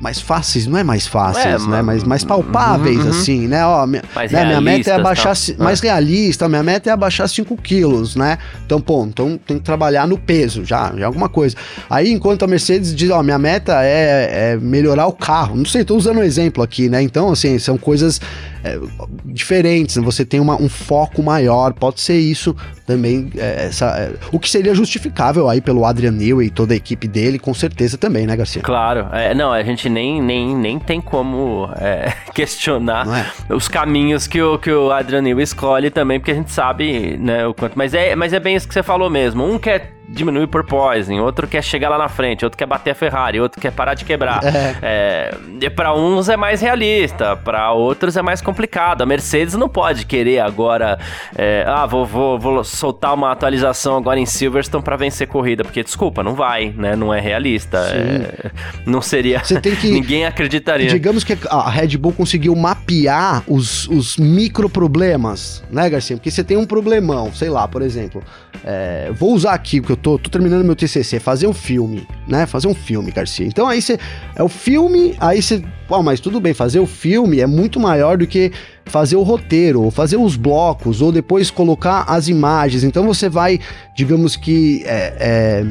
[0.00, 1.82] mais fáceis, não é mais fáceis, é, né?
[1.82, 3.64] Mas mais palpáveis, uhum, assim, né?
[3.64, 4.44] Ó, minha, mais né?
[4.44, 5.64] minha meta é abaixar, tá?
[5.64, 8.38] mais realista, minha meta é abaixar 5 quilos, né?
[8.64, 11.56] Então, pô, então tem que trabalhar no peso, já, já é alguma coisa.
[11.88, 15.56] Aí, enquanto a Mercedes diz, ó, minha meta é, é melhorar o carro.
[15.56, 17.00] Não sei, tô usando um exemplo aqui, né?
[17.00, 18.20] Então, assim, são coisas
[18.62, 18.78] é,
[19.24, 20.02] diferentes, né?
[20.02, 22.54] você tem uma, um foco maior, pode ser isso
[22.86, 26.76] também, é, essa, é, o que seria justificável aí pelo Adrian Newey e toda a
[26.76, 28.62] equipe dele, com certeza também, né, Garcia?
[28.62, 33.06] Claro, é, não, a gente nem, nem, nem tem como é, questionar
[33.50, 33.52] é?
[33.52, 37.46] os caminhos que o, que o Adrian Newey escolhe também, porque a gente sabe, né,
[37.46, 40.46] o quanto, mas é, mas é bem isso que você falou mesmo, um quer diminuir
[40.46, 43.72] por poison, outro quer chegar lá na frente, outro quer bater a Ferrari, outro quer
[43.72, 44.40] parar de quebrar.
[44.44, 45.34] É.
[45.62, 49.02] É, para uns é mais realista, para outros é mais complicado.
[49.02, 50.98] A Mercedes não pode querer agora,
[51.36, 55.82] é, ah, vou, vou, vou soltar uma atualização agora em Silverstone para vencer corrida, porque
[55.82, 56.94] desculpa, não vai, né?
[56.94, 57.78] Não é realista.
[57.78, 58.50] É,
[58.84, 59.42] não seria.
[59.42, 60.88] Você tem que, ninguém acreditaria.
[60.88, 66.16] Digamos que a Red Bull conseguiu mapear os, os micro problemas, né, Garcia?
[66.16, 68.22] Porque você tem um problemão, sei lá, por exemplo,
[68.64, 72.46] é, vou usar aqui porque eu tô, tô terminando meu TCC, fazer um filme, né?
[72.46, 73.46] Fazer um filme, Garcia.
[73.46, 73.98] Então aí você.
[74.34, 75.62] É o filme, aí você.
[75.88, 78.52] Pô, mas tudo bem, fazer o filme é muito maior do que
[78.86, 82.84] fazer o roteiro, ou fazer os blocos, ou depois colocar as imagens.
[82.84, 83.58] Então você vai,
[83.96, 84.82] digamos que.
[84.84, 85.66] É, é,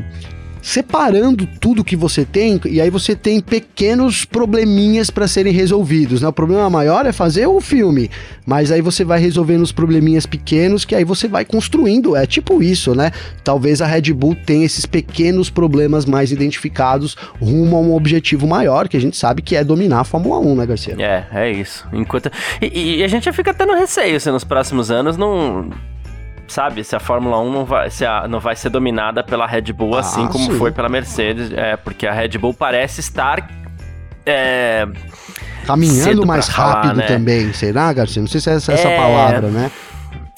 [0.65, 6.23] separando tudo que você tem e aí você tem pequenos probleminhas para serem resolvidos.
[6.23, 6.27] Né?
[6.27, 8.09] O problema maior é fazer o filme,
[8.47, 12.15] mas aí você vai resolvendo os probleminhas pequenos que aí você vai construindo.
[12.15, 13.11] É tipo isso, né?
[13.43, 18.87] Talvez a Red Bull tenha esses pequenos problemas mais identificados rumo a um objetivo maior,
[18.87, 20.95] que a gente sabe que é dominar a Fórmula 1, né, Garcia?
[20.97, 21.87] É, é isso.
[21.93, 25.69] Enquanto e, e a gente fica no receio se nos próximos anos não
[26.47, 29.73] sabe, se a Fórmula 1 não vai, se a, não vai ser dominada pela Red
[29.73, 30.57] Bull, ah, assim como sim.
[30.57, 33.49] foi pela Mercedes, é, porque a Red Bull parece estar.
[34.25, 34.87] É,
[35.65, 37.07] Caminhando mais rápido falar, né?
[37.07, 38.21] também, será, Garcia?
[38.21, 38.97] Não sei se é essa, é...
[38.97, 39.71] palavra, né?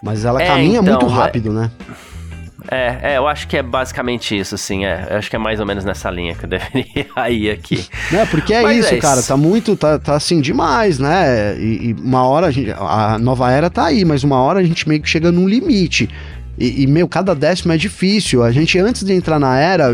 [0.02, 1.72] Mas ela é, caminha então, muito rápido, né?
[2.70, 5.08] É, é, eu acho que é basicamente isso, assim, é.
[5.10, 7.86] Eu acho que é mais ou menos nessa linha que eu deveria ir aqui.
[8.12, 9.30] Né, porque é Mas isso, é cara, isso.
[9.30, 11.58] tá muito, tá, tá assim demais, né?
[11.58, 14.64] E, e, uma hora a, gente, a nova era tá aí, mas uma hora a
[14.64, 16.10] gente meio que chega num limite.
[16.58, 18.44] E, e, meu, cada décimo é difícil.
[18.44, 19.90] A gente, antes de entrar na era,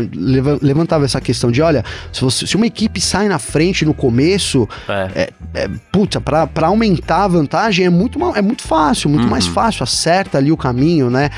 [0.62, 4.68] levantava essa questão de: olha, se, você, se uma equipe sai na frente no começo,
[4.88, 5.10] é.
[5.14, 9.30] É, é, puta, pra, pra aumentar a vantagem é muito, é muito fácil, muito uhum.
[9.30, 9.82] mais fácil.
[9.82, 11.30] Acerta ali o caminho, né?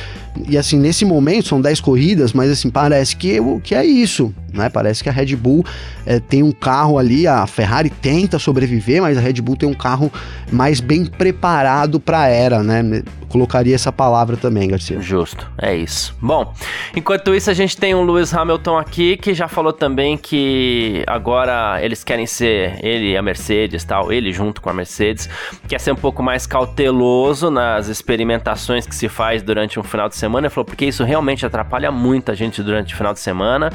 [0.48, 4.68] E assim, nesse momento são 10 corridas, mas assim, parece que, que é isso, né?
[4.68, 5.64] Parece que a Red Bull
[6.04, 9.74] é, tem um carro ali, a Ferrari tenta sobreviver, mas a Red Bull tem um
[9.74, 10.12] carro
[10.50, 13.02] mais bem preparado para a era, né?
[13.28, 15.00] Colocaria essa palavra também, Garcia.
[15.00, 15.15] Justo,
[15.58, 16.16] é isso.
[16.20, 16.52] Bom,
[16.94, 21.78] enquanto isso a gente tem um Lewis Hamilton aqui que já falou também que agora
[21.82, 25.28] eles querem ser ele e a Mercedes, tal, ele junto com a Mercedes,
[25.68, 30.16] quer ser um pouco mais cauteloso nas experimentações que se faz durante um final de
[30.16, 30.46] semana semana.
[30.46, 33.70] Ele falou, porque isso realmente atrapalha muita gente durante o final de semana.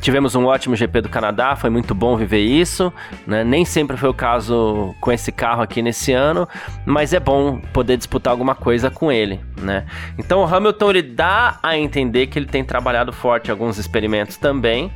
[0.00, 2.92] Tivemos um ótimo GP do Canadá, foi muito bom viver isso.
[3.26, 3.44] Né?
[3.44, 6.48] Nem sempre foi o caso com esse carro aqui nesse ano,
[6.86, 9.40] mas é bom poder disputar alguma coisa com ele.
[9.60, 9.84] Né?
[10.18, 14.90] Então o Hamilton ele dá a entender que ele tem trabalhado forte alguns experimentos também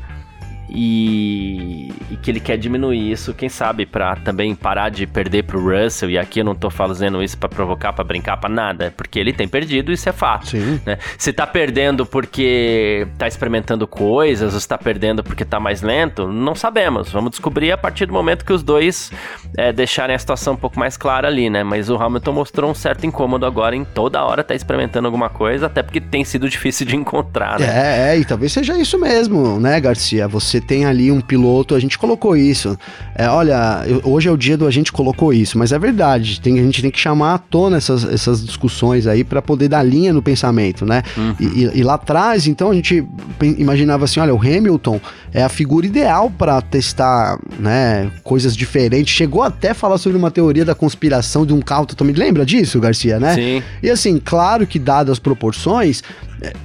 [0.74, 5.62] e, e, que ele quer diminuir isso, quem sabe, para também parar de perder pro
[5.62, 6.10] Russell.
[6.10, 9.18] E aqui eu não tô fazendo isso para provocar, para brincar, para nada, é porque
[9.18, 10.48] ele tem perdido, isso é fato.
[10.48, 10.80] Sim.
[10.84, 10.98] Né?
[11.16, 16.26] Se tá perdendo porque tá experimentando coisas, ou se tá perdendo porque tá mais lento,
[16.26, 17.10] não sabemos.
[17.12, 19.12] Vamos descobrir a partir do momento que os dois
[19.56, 21.62] é, deixarem a situação um pouco mais clara ali, né?
[21.62, 25.66] Mas o Hamilton mostrou um certo incômodo agora em toda hora tá experimentando alguma coisa,
[25.66, 27.66] até porque tem sido difícil de encontrar, né?
[27.66, 30.26] É, é e talvez seja isso mesmo, né, Garcia?
[30.26, 32.76] Você tem ali um piloto, a gente colocou isso.
[33.14, 36.40] É, olha, eu, hoje é o dia do a gente colocou isso, mas é verdade.
[36.40, 39.82] Tem, a gente tem que chamar à tona essas, essas discussões aí para poder dar
[39.82, 41.02] linha no pensamento, né?
[41.16, 41.34] Uhum.
[41.38, 43.04] E, e, e, lá atrás, então, a gente
[43.42, 45.00] imaginava assim: olha, o Hamilton
[45.32, 49.14] é a figura ideal para testar né, coisas diferentes.
[49.14, 52.16] Chegou até a falar sobre uma teoria da conspiração de um carro totalmente.
[52.16, 53.34] Lembra disso, Garcia, né?
[53.34, 53.62] Sim.
[53.82, 56.02] E assim, claro que dadas as proporções,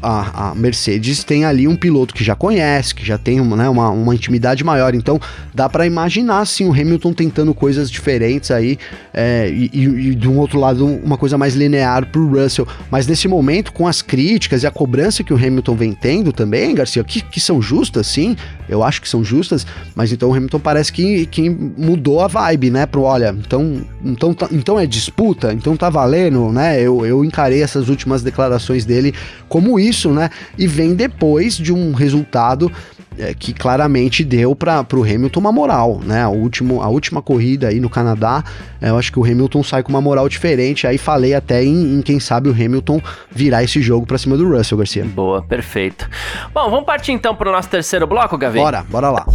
[0.02, 3.70] a, a, Mercedes tem ali um piloto que já conhece, que já tem uma, né,
[3.70, 4.94] uma, uma intimidade maior.
[4.94, 5.20] Então
[5.54, 8.78] dá para imaginar sim o Hamilton tentando coisas diferentes aí
[9.14, 12.68] é, e, e, e, de um outro lado uma coisa mais linear pro Russell.
[12.90, 16.74] Mas nesse momento, com as críticas e a cobrança que o Hamilton vem tendo também,
[16.76, 18.36] Garcia, que, que são justas, sim,
[18.70, 22.70] eu acho que são justas, mas então o Hamilton parece que, que mudou a vibe,
[22.70, 22.86] né?
[22.86, 26.80] Pro olha, então, então, tá, então é disputa, então tá valendo, né?
[26.80, 29.14] Eu, eu encarei essas últimas declarações dele
[29.48, 30.30] como isso, né?
[30.58, 32.72] E vem depois de um resultado
[33.18, 36.24] é, que claramente deu para o Hamilton uma moral, né?
[36.24, 38.44] A, último, a última corrida aí no Canadá,
[38.82, 40.86] é, eu acho que o Hamilton sai com uma moral diferente.
[40.88, 44.50] Aí falei até em, em quem sabe o Hamilton virar esse jogo para cima do
[44.50, 45.06] Russell, Garcia.
[45.06, 46.10] Boa, perfeito.
[46.54, 48.60] Bom, vamos partir então para o nosso terceiro bloco, Gavi?
[48.60, 49.26] Bora, bora lá.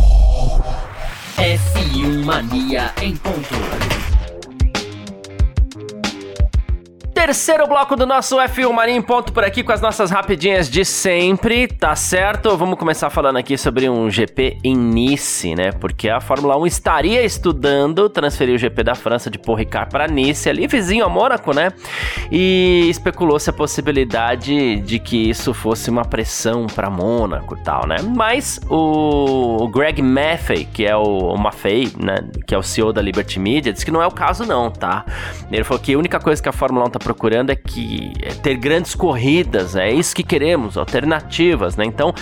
[1.37, 4.04] F1 Mania em ponto.
[7.25, 11.67] Terceiro bloco do nosso F1 Marinho ponto por aqui com as nossas rapidinhas de sempre,
[11.67, 12.55] tá certo?
[12.55, 15.73] Vamos começar falando aqui sobre um GP em Nice, né?
[15.73, 20.07] Porque a Fórmula 1 estaria estudando transferir o GP da França de Paul Ricard para
[20.07, 21.73] Nice, ali vizinho a Mônaco, né?
[22.31, 27.97] E especulou-se a possibilidade de que isso fosse uma pressão para Mônaco e tal, né?
[28.15, 32.17] Mas o Greg Maffei, que é o, Maffei, né?
[32.47, 35.07] Que é o CEO da Liberty Media, disse que não é o caso não, tá?
[35.51, 37.14] Ele falou que a única coisa que a Fórmula 1 tá
[37.51, 41.85] é que é ter grandes corridas, é isso que queremos, alternativas, né?
[41.85, 42.15] Então,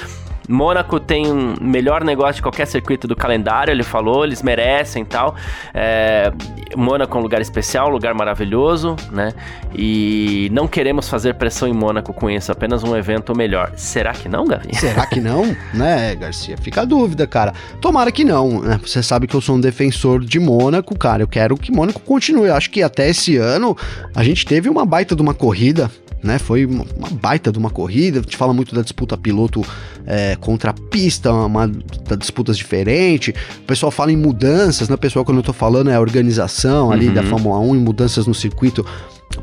[0.52, 5.34] Mônaco tem um melhor negócio de qualquer circuito do calendário, ele falou, eles merecem tal.
[5.72, 6.30] É,
[6.76, 9.32] Mônaco é um lugar especial, um lugar maravilhoso, né?
[9.74, 13.72] E não queremos fazer pressão em Mônaco com isso, apenas um evento melhor.
[13.76, 14.74] Será que não, Gavi?
[14.74, 15.56] Será que não?
[15.72, 16.56] né, Garcia?
[16.58, 17.54] Fica a dúvida, cara.
[17.80, 18.78] Tomara que não, né?
[18.84, 21.22] Você sabe que eu sou um defensor de Mônaco, cara.
[21.22, 22.48] Eu quero que Mônaco continue.
[22.48, 23.74] Eu acho que até esse ano
[24.14, 25.90] a gente teve uma baita de uma corrida
[26.22, 26.38] né?
[26.38, 26.84] Foi uma,
[27.20, 28.20] baita de uma corrida.
[28.20, 29.64] A gente fala muito da disputa piloto
[30.06, 31.70] é, contra pista, uma, uma
[32.18, 33.34] disputas diferentes.
[33.58, 34.96] O pessoal fala em mudanças, né?
[34.96, 37.14] Pessoal, quando eu tô falando, é a organização ali uhum.
[37.14, 38.86] da Fórmula 1 em mudanças no circuito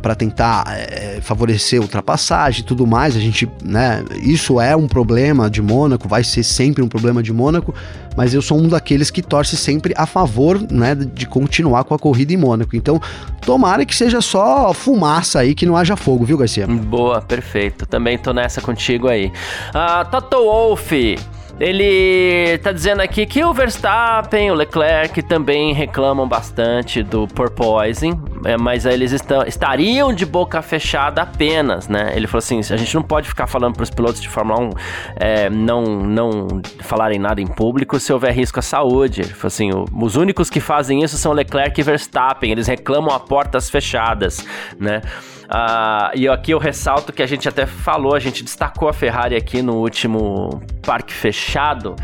[0.01, 3.15] para tentar é, favorecer ultrapassagem e tudo mais.
[3.15, 7.33] A gente, né, isso é um problema de Mônaco, vai ser sempre um problema de
[7.33, 7.73] Mônaco,
[8.15, 11.99] mas eu sou um daqueles que torce sempre a favor, né, de continuar com a
[11.99, 12.75] corrida em Mônaco.
[12.75, 13.01] Então,
[13.41, 16.67] tomara que seja só fumaça aí, que não haja fogo, viu, Garcia?
[16.67, 17.85] Boa, perfeito.
[17.85, 19.31] Também tô nessa contigo aí.
[19.73, 21.17] Ah, Toto Wolff
[21.59, 28.57] ele tá dizendo aqui que o Verstappen, o Leclerc também reclamam bastante do porpoising, é,
[28.57, 32.13] mas eles estão, estariam de boca fechada apenas, né?
[32.15, 34.69] Ele falou assim: a gente não pode ficar falando para os pilotos de Fórmula 1
[35.17, 39.21] é, não, não falarem nada em público se houver risco à saúde.
[39.21, 39.69] Ele falou assim:
[40.01, 44.45] os únicos que fazem isso são Leclerc e Verstappen, eles reclamam a portas fechadas,
[44.79, 45.01] né?
[45.49, 49.35] Uh, e aqui eu ressalto que a gente até falou, a gente destacou a Ferrari
[49.35, 51.95] aqui no último parque fechado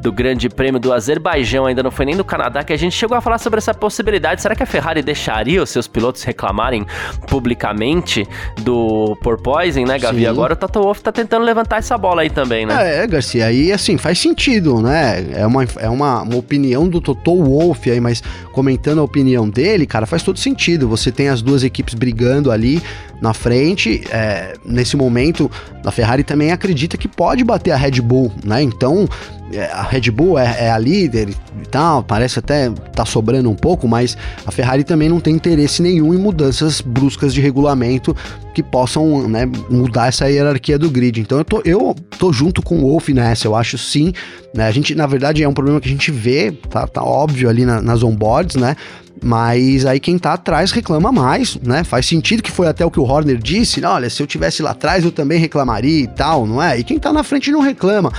[0.00, 3.16] do Grande Prêmio do Azerbaijão, ainda não foi nem do Canadá, que a gente chegou
[3.16, 4.40] a falar sobre essa possibilidade.
[4.40, 6.86] Será que a Ferrari deixaria os seus pilotos reclamarem
[7.28, 8.26] publicamente
[8.60, 10.20] do porpoising, né, Gavi?
[10.20, 10.26] Sim.
[10.26, 13.02] Agora o Toto Wolff tá tentando levantar essa bola aí também, né?
[13.02, 15.26] É, Garcia, aí assim, faz sentido, né?
[15.32, 19.86] É uma, é uma, uma opinião do Toto Wolff aí, mas comentando a opinião dele,
[19.86, 20.88] cara, faz todo sentido.
[20.88, 22.82] Você tem as duas equipes brigando ali
[23.20, 24.02] na frente.
[24.10, 25.50] É, nesse momento,
[25.84, 28.62] a Ferrari também acredita que pode bater a Red Bull, né?
[28.62, 29.06] Então,
[29.52, 33.88] é, Red Bull é, é, a líder e tal, parece até tá sobrando um pouco,
[33.88, 38.16] mas a Ferrari também não tem interesse nenhum em mudanças bruscas de regulamento
[38.54, 41.20] que possam né, mudar essa hierarquia do grid.
[41.20, 44.12] Então eu tô, eu tô junto com o Wolf nessa, eu acho sim.
[44.54, 47.48] Né, a gente, na verdade, é um problema que a gente vê, tá, tá óbvio
[47.48, 48.76] ali na, nas onboards, né?
[49.22, 51.84] Mas aí quem tá atrás reclama mais, né?
[51.84, 54.70] Faz sentido que foi até o que o Horner disse, olha, se eu tivesse lá
[54.70, 56.78] atrás eu também reclamaria e tal, não é?
[56.78, 58.10] E quem tá na frente não reclama.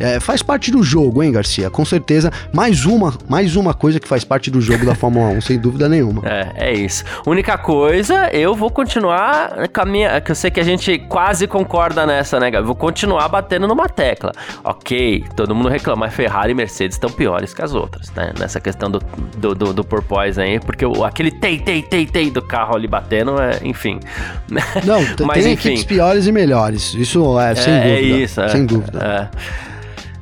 [0.00, 1.68] É, faz parte do jogo, hein, Garcia?
[1.68, 5.40] Com certeza, mais uma, mais uma coisa que faz parte do jogo da Fórmula 1,
[5.42, 6.22] sem dúvida nenhuma.
[6.24, 7.04] É, é isso.
[7.26, 10.20] Única coisa, eu vou continuar com a minha.
[10.20, 12.66] Que eu sei que a gente quase concorda nessa, né, Gabi?
[12.66, 14.32] Vou continuar batendo numa tecla.
[14.64, 18.32] Ok, todo mundo reclama, mas Ferrari e Mercedes estão piores que as outras, né?
[18.38, 19.00] Nessa questão do,
[19.36, 22.88] do, do, do porpoise aí, porque o, aquele tei, tei, tei, tei do carro ali
[22.88, 24.00] batendo, é, enfim.
[24.84, 25.68] Não, mas, tem enfim.
[25.68, 26.94] equipes piores e melhores.
[26.94, 27.96] Isso é, sem é, dúvida.
[27.96, 29.30] É isso, é, sem dúvida.
[29.36, 29.60] É.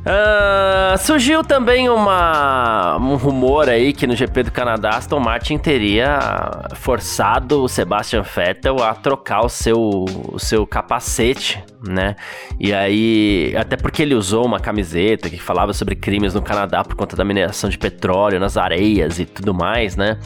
[0.09, 6.19] Uh, surgiu também uma, um rumor aí que no GP do Canadá Aston Martin teria
[6.77, 9.79] forçado o Sebastian Vettel a trocar o seu,
[10.33, 12.17] o seu capacete, né?
[12.59, 16.97] E aí, até porque ele usou uma camiseta que falava sobre crimes no Canadá por
[16.97, 20.19] conta da mineração de petróleo nas areias e tudo mais, né?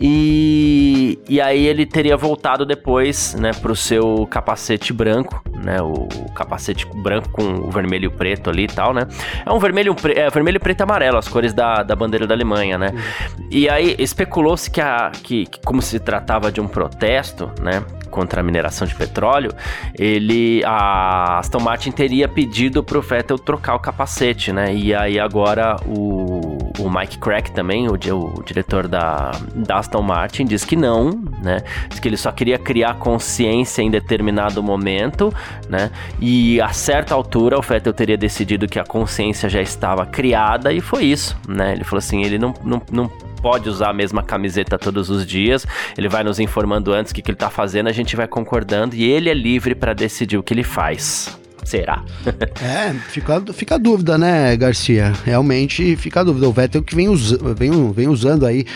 [0.00, 6.86] E, e aí ele teria voltado depois, né, pro seu capacete branco, né, o, capacete
[6.96, 9.06] branco com o vermelho e preto ali e tal, né.
[9.46, 12.76] É um vermelho, é, vermelho, preto e amarelo, as cores da, da bandeira da Alemanha,
[12.76, 12.88] né.
[12.88, 13.46] Uhum.
[13.50, 18.40] E aí especulou-se que, a, que, que como se tratava de um protesto, né, contra
[18.40, 19.52] a mineração de petróleo,
[19.98, 24.72] ele a Aston Martin teria pedido pro Vettel trocar o capacete, né?
[24.72, 30.44] E aí agora o, o Mike Crack também, o, o diretor da, da Aston Martin,
[30.44, 31.10] diz que não,
[31.42, 31.62] né?
[31.88, 35.32] Diz que ele só queria criar consciência em determinado momento,
[35.68, 35.90] né?
[36.20, 40.80] E a certa altura o Vettel teria decidido que a consciência já estava criada e
[40.80, 41.72] foi isso, né?
[41.72, 43.08] Ele falou assim, ele não, não, não
[43.40, 45.66] pode usar a mesma camiseta todos os dias.
[45.96, 48.96] Ele vai nos informando antes o que, que ele tá fazendo, a gente vai concordando
[48.96, 51.43] e ele é livre para decidir o que ele faz.
[51.64, 52.04] Será?
[52.62, 55.12] é, fica, fica a dúvida, né, Garcia?
[55.24, 56.48] Realmente fica a dúvida.
[56.48, 58.66] O Vettel que vem, us, vem, vem usando aí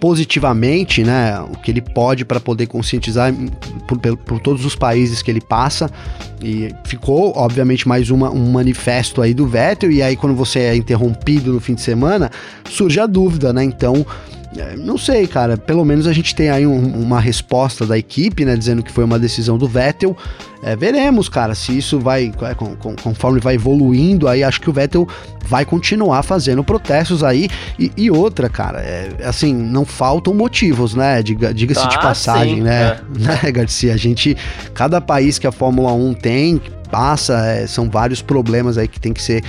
[0.00, 3.34] positivamente, né, o que ele pode para poder conscientizar
[3.86, 5.90] por, por, por, todos os países que ele passa
[6.40, 10.76] e ficou, obviamente, mais uma, um manifesto aí do Vettel e aí quando você é
[10.76, 12.30] interrompido no fim de semana,
[12.70, 14.06] surge a dúvida, né, então
[14.78, 15.56] não sei, cara.
[15.56, 18.56] Pelo menos a gente tem aí um, uma resposta da equipe, né?
[18.56, 20.16] Dizendo que foi uma decisão do Vettel.
[20.62, 24.68] É, veremos, cara, se isso vai, é, com, com, conforme vai evoluindo, aí acho que
[24.68, 25.06] o Vettel
[25.44, 27.48] vai continuar fazendo protestos aí.
[27.78, 31.22] E, e outra, cara, é, assim, não faltam motivos, né?
[31.22, 32.82] Diga-se ah, de passagem, sim, né?
[32.82, 33.44] É.
[33.44, 33.94] né, Garcia?
[33.94, 34.36] A gente,
[34.74, 39.12] cada país que a Fórmula 1 tem, passa, é, são vários problemas aí que tem
[39.12, 39.44] que ser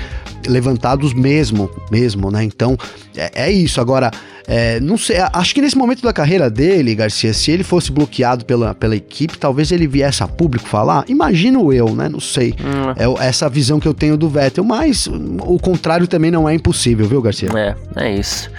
[0.48, 2.44] levantados mesmo, mesmo, né?
[2.44, 2.78] Então,
[3.16, 3.82] é, é isso.
[3.82, 4.12] Agora,
[4.48, 8.46] é, não sei, acho que nesse momento da carreira dele, Garcia, se ele fosse bloqueado
[8.46, 11.06] pela, pela equipe, talvez ele viesse a público falar.
[11.08, 12.10] Imagino eu, né?
[12.10, 12.56] Não sei.
[12.60, 13.20] Hum.
[13.20, 17.08] É essa visão que eu tenho do Vettel, mas o contrário também não é impossível,
[17.08, 17.50] viu, Garcia?
[17.56, 18.50] É, é isso.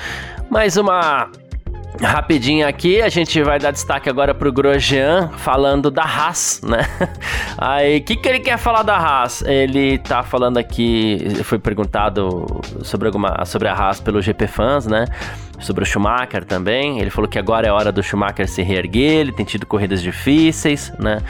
[0.51, 1.31] Mais uma
[1.99, 6.87] Rapidinho aqui, a gente vai dar destaque agora pro Grosjean falando da Haas, né?
[7.59, 9.43] Aí, o que, que ele quer falar da Haas?
[9.43, 15.05] Ele tá falando aqui, foi perguntado sobre, alguma, sobre a Haas pelo GP Fans, né?
[15.61, 17.01] Sobre o Schumacher também.
[17.01, 20.93] Ele falou que agora é hora do Schumacher se reerguer, ele tem tido corridas difíceis,
[20.99, 21.23] né?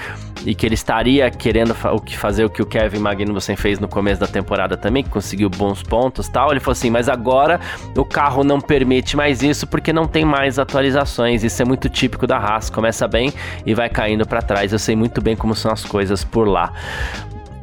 [0.44, 4.26] e que ele estaria querendo fazer o que o Kevin Magnussen fez no começo da
[4.26, 6.50] temporada também, que conseguiu bons pontos tal.
[6.50, 7.60] Ele falou assim: mas agora
[7.96, 11.44] o carro não permite mais isso porque não tem mais atualizações.
[11.44, 12.70] Isso é muito típico da Haas.
[12.70, 13.32] Começa bem
[13.64, 14.72] e vai caindo para trás.
[14.72, 16.72] Eu sei muito bem como são as coisas por lá.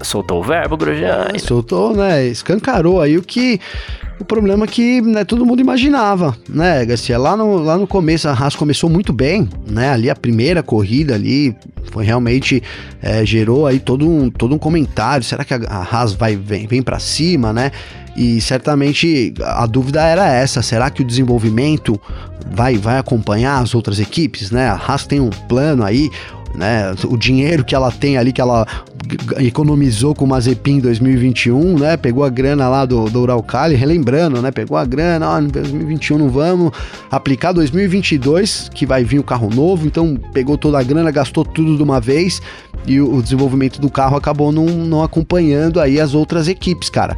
[0.02, 1.30] Soltou o verbo, Grosjean?
[1.34, 2.26] É, soltou, né?
[2.28, 3.60] Escancarou aí o que
[4.20, 7.18] O problema é que né, todo mundo imaginava, né, Garcia?
[7.20, 9.92] Lá no, lá no começo, a Haas começou muito bem, né?
[9.92, 11.56] Ali a primeira corrida ali
[11.92, 12.62] foi realmente
[13.02, 15.24] é, gerou aí todo um, todo um comentário.
[15.24, 17.72] Será que a, a Haas vai vem, vem para cima, né?
[18.16, 22.02] E certamente a dúvida era essa: será que o desenvolvimento
[22.52, 24.68] vai, vai acompanhar as outras equipes, né?
[24.68, 26.10] A Haas tem um plano aí,
[26.58, 26.94] né?
[27.06, 28.66] O dinheiro que ela tem ali, que ela
[29.38, 31.96] economizou com o Mazepin em 2021, né?
[31.96, 34.50] Pegou a grana lá do, do Uralcali, relembrando, né?
[34.52, 36.72] Pegou a grana, ó, em 2021 não vamos
[37.12, 41.78] aplicar 2022, que vai vir o carro novo, então pegou toda a grana, gastou tudo
[41.78, 42.42] de uma vez
[42.88, 47.16] e o, o desenvolvimento do carro acabou não, não acompanhando aí as outras equipes, cara.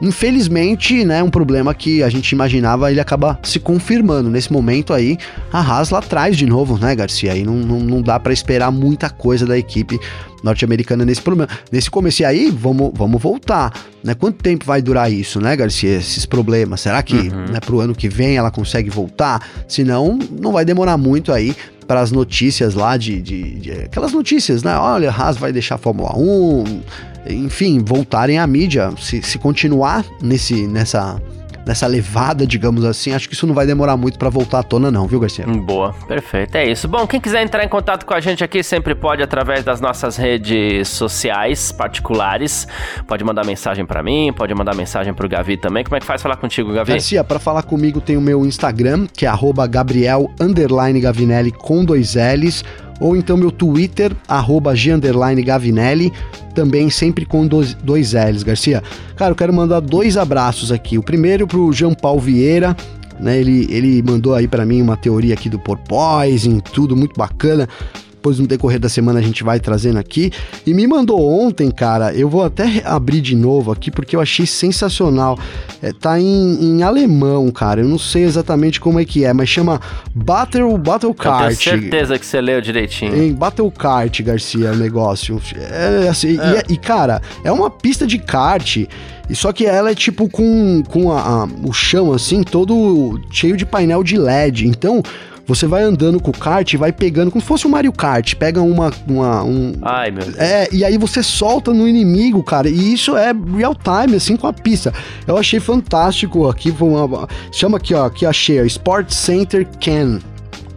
[0.00, 4.30] Infelizmente, né, um problema que a gente imaginava, ele acaba se confirmando.
[4.30, 5.18] Nesse momento aí,
[5.52, 7.32] a Haas lá atrás de novo, né, Garcia?
[7.32, 9.98] Aí não, não, não dá para esperar muita coisa da equipe
[10.42, 11.50] norte-americana nesse problema.
[11.70, 13.72] Nesse começo aí, vamos, vamos voltar,
[14.02, 14.14] né?
[14.14, 15.96] Quanto tempo vai durar isso, né, Garcia?
[15.96, 16.80] Esses problemas.
[16.80, 17.46] Será que, uhum.
[17.52, 19.46] né, pro ano que vem ela consegue voltar?
[19.66, 21.54] Senão, não vai demorar muito aí
[21.88, 24.76] para as notícias lá de, de, de, aquelas notícias, né?
[24.76, 26.82] Olha, Haas vai deixar a Fórmula 1,
[27.30, 31.20] enfim, voltarem à mídia, se, se continuar nesse, nessa,
[31.68, 34.90] nessa levada, digamos assim, acho que isso não vai demorar muito para voltar à tona
[34.90, 35.46] não, viu, Garcia?
[35.46, 36.88] Boa, perfeito, é isso.
[36.88, 40.16] Bom, quem quiser entrar em contato com a gente aqui sempre pode através das nossas
[40.16, 42.66] redes sociais particulares.
[43.06, 45.84] Pode mandar mensagem para mim, pode mandar mensagem pro Gavi também.
[45.84, 46.92] Como é que faz falar contigo, Gavi?
[46.92, 49.30] Garcia, para falar comigo tem o meu Instagram, que é
[49.70, 50.30] Gabriel
[51.00, 52.64] Gavinelli com dois L's
[53.00, 54.74] ou então meu Twitter, arroba
[55.44, 56.12] Gavinelli,
[56.54, 58.82] também sempre com dois, dois L's, Garcia.
[59.16, 60.98] Cara, eu quero mandar dois abraços aqui.
[60.98, 62.76] O primeiro pro Jean Paul Vieira,
[63.20, 63.38] né?
[63.38, 67.68] Ele, ele mandou aí para mim uma teoria aqui do porpoising, tudo muito bacana
[68.18, 70.32] depois no decorrer da semana a gente vai trazendo aqui.
[70.66, 74.44] E me mandou ontem, cara, eu vou até abrir de novo aqui porque eu achei
[74.44, 75.38] sensacional.
[75.80, 79.48] É, tá em, em alemão, cara, eu não sei exatamente como é que é, mas
[79.48, 79.80] chama
[80.12, 81.52] Battle, Battle Kart.
[81.52, 83.16] Eu tenho certeza que você leu direitinho.
[83.16, 85.40] Em Battle Kart, Garcia, o negócio.
[85.56, 86.64] É, assim, é.
[86.68, 88.78] E, e, cara, é uma pista de kart.
[89.30, 93.56] E só que ela é tipo com, com a, a, o chão assim, todo cheio
[93.56, 94.66] de painel de LED.
[94.66, 95.02] Então,
[95.48, 98.34] você vai andando com o kart e vai pegando, como se fosse um Mario Kart,
[98.34, 98.92] pega uma.
[99.08, 100.36] uma um, Ai, meu Deus.
[100.36, 102.68] É, e aí você solta no inimigo, cara.
[102.68, 104.92] E isso é real time, assim, com a pista.
[105.26, 106.70] Eu achei fantástico aqui.
[106.70, 108.04] Foi uma, chama aqui, ó.
[108.04, 110.18] Aqui achei, ó, Sport Center Can.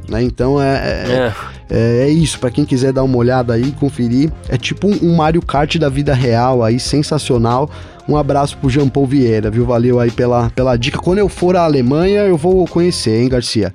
[0.07, 0.23] Né?
[0.23, 1.33] Então é, é, é.
[1.69, 4.31] é, é isso, para quem quiser dar uma olhada aí, conferir.
[4.47, 7.69] É tipo um Mario Kart da vida real aí, sensacional.
[8.11, 9.65] Um abraço pro Jean Paul Vieira, viu?
[9.65, 10.99] Valeu aí pela, pela dica.
[10.99, 13.71] Quando eu for à Alemanha, eu vou conhecer, hein, Garcia?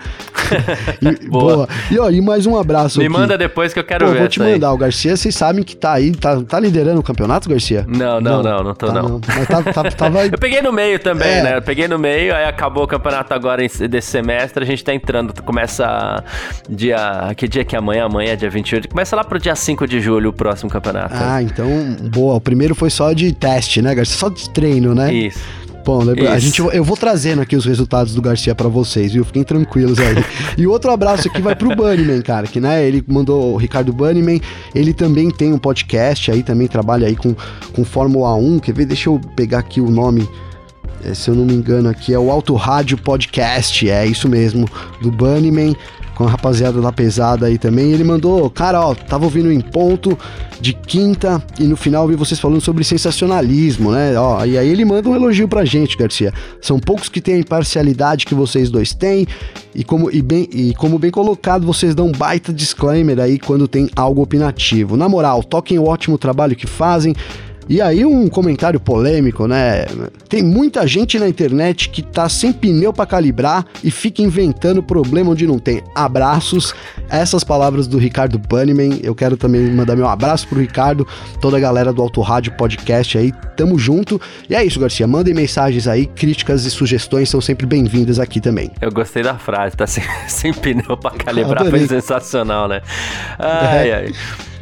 [1.01, 1.55] e, boa.
[1.55, 1.69] boa.
[1.91, 3.15] E, ó, e mais um abraço Me aqui.
[3.15, 4.19] manda depois que eu quero Pô, ver.
[4.19, 4.69] Vou te mandar.
[4.69, 4.75] Aí.
[4.75, 7.87] O Garcia, vocês sabem que tá aí, tá, tá liderando o campeonato, Garcia?
[7.89, 9.09] Não, não, não, não, não tô tá, não.
[9.09, 9.21] não.
[9.27, 10.27] Mas tá, tá, tava...
[10.29, 11.43] eu peguei no meio também, é.
[11.43, 11.57] né?
[11.57, 15.33] Eu peguei no meio, aí acabou o campeonato agora desse semestre, a gente tá entrando.
[15.43, 16.23] Começa
[16.69, 17.33] dia.
[17.37, 18.05] Que dia que é amanhã?
[18.05, 18.89] Amanhã é dia 28.
[18.89, 21.15] Começa lá pro dia 5 de julho o próximo campeonato.
[21.19, 21.69] Ah, então,
[22.11, 22.35] boa.
[22.35, 24.17] O primeiro foi só de teste, né, Garcia?
[24.17, 25.13] Só de treino, né?
[25.13, 25.41] Isso.
[25.85, 29.25] Bom, a gente, eu vou trazendo aqui os resultados do Garcia para vocês, viu?
[29.25, 30.17] Fiquem tranquilos aí.
[30.59, 34.41] e outro abraço aqui vai pro Bunnyman, cara, que né, ele mandou o Ricardo Bunnyman,
[34.75, 37.37] ele também tem um podcast aí, também trabalha aí com,
[37.73, 38.85] com Fórmula 1, quer ver?
[38.85, 40.29] Deixa eu pegar aqui o nome
[41.05, 44.69] é, se eu não me engano aqui, é o Auto Rádio Podcast, é isso mesmo,
[45.01, 45.77] do Bunnyman
[46.17, 47.93] com a rapaziada da pesada aí também.
[47.93, 50.19] Ele mandou, cara, ó, tava ouvindo em ponto
[50.59, 54.19] de quinta e no final vi vocês falando sobre sensacionalismo, né?
[54.19, 56.33] Ó, e aí ele manda um elogio pra gente, Garcia.
[56.63, 59.27] São poucos que têm a imparcialidade que vocês dois têm
[59.75, 63.91] e como, e bem, e como bem colocado, vocês dão baita disclaimer aí quando tem
[63.95, 64.97] algo opinativo.
[64.97, 67.15] Na moral, toquem o ótimo trabalho que fazem.
[67.69, 69.87] E aí um comentário polêmico, né?
[70.29, 75.33] Tem muita gente na internet que tá sem pneu para calibrar e fica inventando problema
[75.33, 75.83] onde não tem.
[75.95, 76.75] Abraços.
[77.11, 79.01] Essas palavras do Ricardo Bunnyman.
[79.03, 81.07] Eu quero também mandar meu abraço pro Ricardo,
[81.41, 83.33] toda a galera do Auto Rádio Podcast aí.
[83.57, 84.21] Tamo junto.
[84.49, 85.07] E é isso, Garcia.
[85.07, 88.71] Mandem mensagens aí, críticas e sugestões são sempre bem-vindas aqui também.
[88.81, 92.81] Eu gostei da frase, tá sem, sem pneu para calibrar, foi sensacional, né?
[93.39, 93.95] Ai, é.
[93.95, 94.13] ai.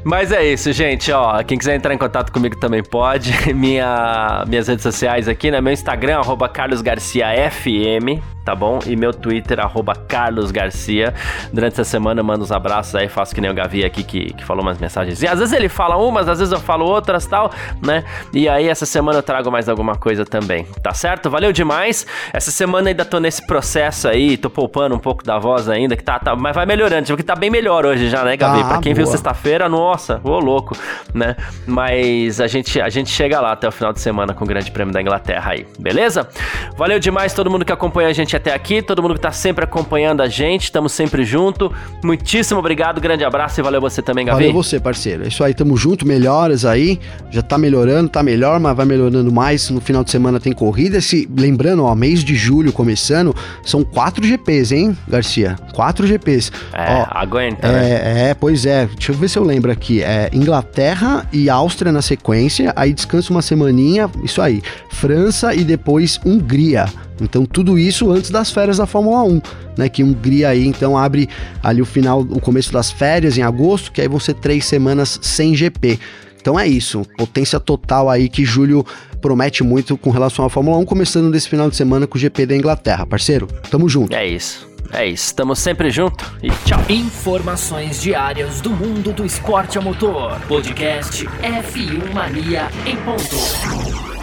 [0.05, 1.11] Mas é isso, gente.
[1.11, 3.32] Ó, quem quiser entrar em contato comigo também pode.
[3.55, 5.61] Minha, minhas redes sociais aqui, né?
[5.61, 8.78] Meu Instagram, arroba carlosgarciafm tá bom?
[8.86, 11.14] E meu Twitter, arroba Carlos Garcia.
[11.52, 14.34] Durante essa semana eu mando uns abraços aí, faço que nem o Gavi aqui que,
[14.34, 15.22] que falou umas mensagens.
[15.22, 17.50] E às vezes ele fala umas, às vezes eu falo outras tal,
[17.82, 18.05] né?
[18.32, 21.30] E aí essa semana eu trago mais alguma coisa também, tá certo?
[21.30, 22.07] Valeu demais.
[22.32, 26.05] Essa semana ainda tô nesse processo aí, tô poupando um pouco da voz ainda, que
[26.05, 28.61] tá, tá mas vai melhorando, porque tá bem melhor hoje já, né, Gavi?
[28.61, 29.05] Ah, pra quem boa.
[29.05, 30.76] viu sexta-feira, no nossa, ô louco,
[31.14, 31.36] né?
[31.66, 34.70] Mas a gente, a gente chega lá até o final de semana com o Grande
[34.72, 36.28] Prêmio da Inglaterra aí, beleza?
[36.76, 39.64] Valeu demais todo mundo que acompanha a gente até aqui, todo mundo que tá sempre
[39.64, 41.72] acompanhando a gente, estamos sempre junto.
[42.03, 44.38] Muitíssimo obrigado, grande abraço e valeu você também, Gabi.
[44.38, 45.24] Valeu você, parceiro.
[45.24, 46.99] É isso aí, tamo junto, melhoras aí.
[47.30, 49.70] Já tá melhorando, tá melhor, mas vai melhorando mais.
[49.70, 51.01] No final de semana tem corrida.
[51.01, 55.55] Se, lembrando, ó, mês de julho começando, são quatro GPs, hein, Garcia?
[55.72, 56.51] Quatro GPs.
[56.72, 58.30] É, ó, aguenta, é, né?
[58.30, 58.86] É, pois é.
[58.86, 59.84] Deixa eu ver se eu lembro aqui.
[59.93, 64.62] É Inglaterra e Áustria na sequência, aí descansa uma semaninha, isso aí.
[64.91, 66.87] França e depois Hungria.
[67.20, 69.43] Então tudo isso antes das férias da Fórmula 1,
[69.76, 69.89] né?
[69.89, 71.28] Que Hungria aí então abre
[71.62, 75.18] ali o final, o começo das férias em agosto, que aí vão ser três semanas
[75.22, 75.99] sem GP.
[76.41, 78.85] Então é isso, potência total aí que julho
[79.20, 82.45] promete muito com relação à Fórmula 1, começando desse final de semana com o GP
[82.45, 83.47] da Inglaterra, parceiro.
[83.70, 84.14] Tamo junto.
[84.14, 84.74] É isso.
[84.93, 86.80] É isso, estamos sempre junto e tchau.
[86.89, 90.39] Informações diárias do mundo do esporte a motor.
[90.43, 94.13] Podcast F1 Mania em ponto.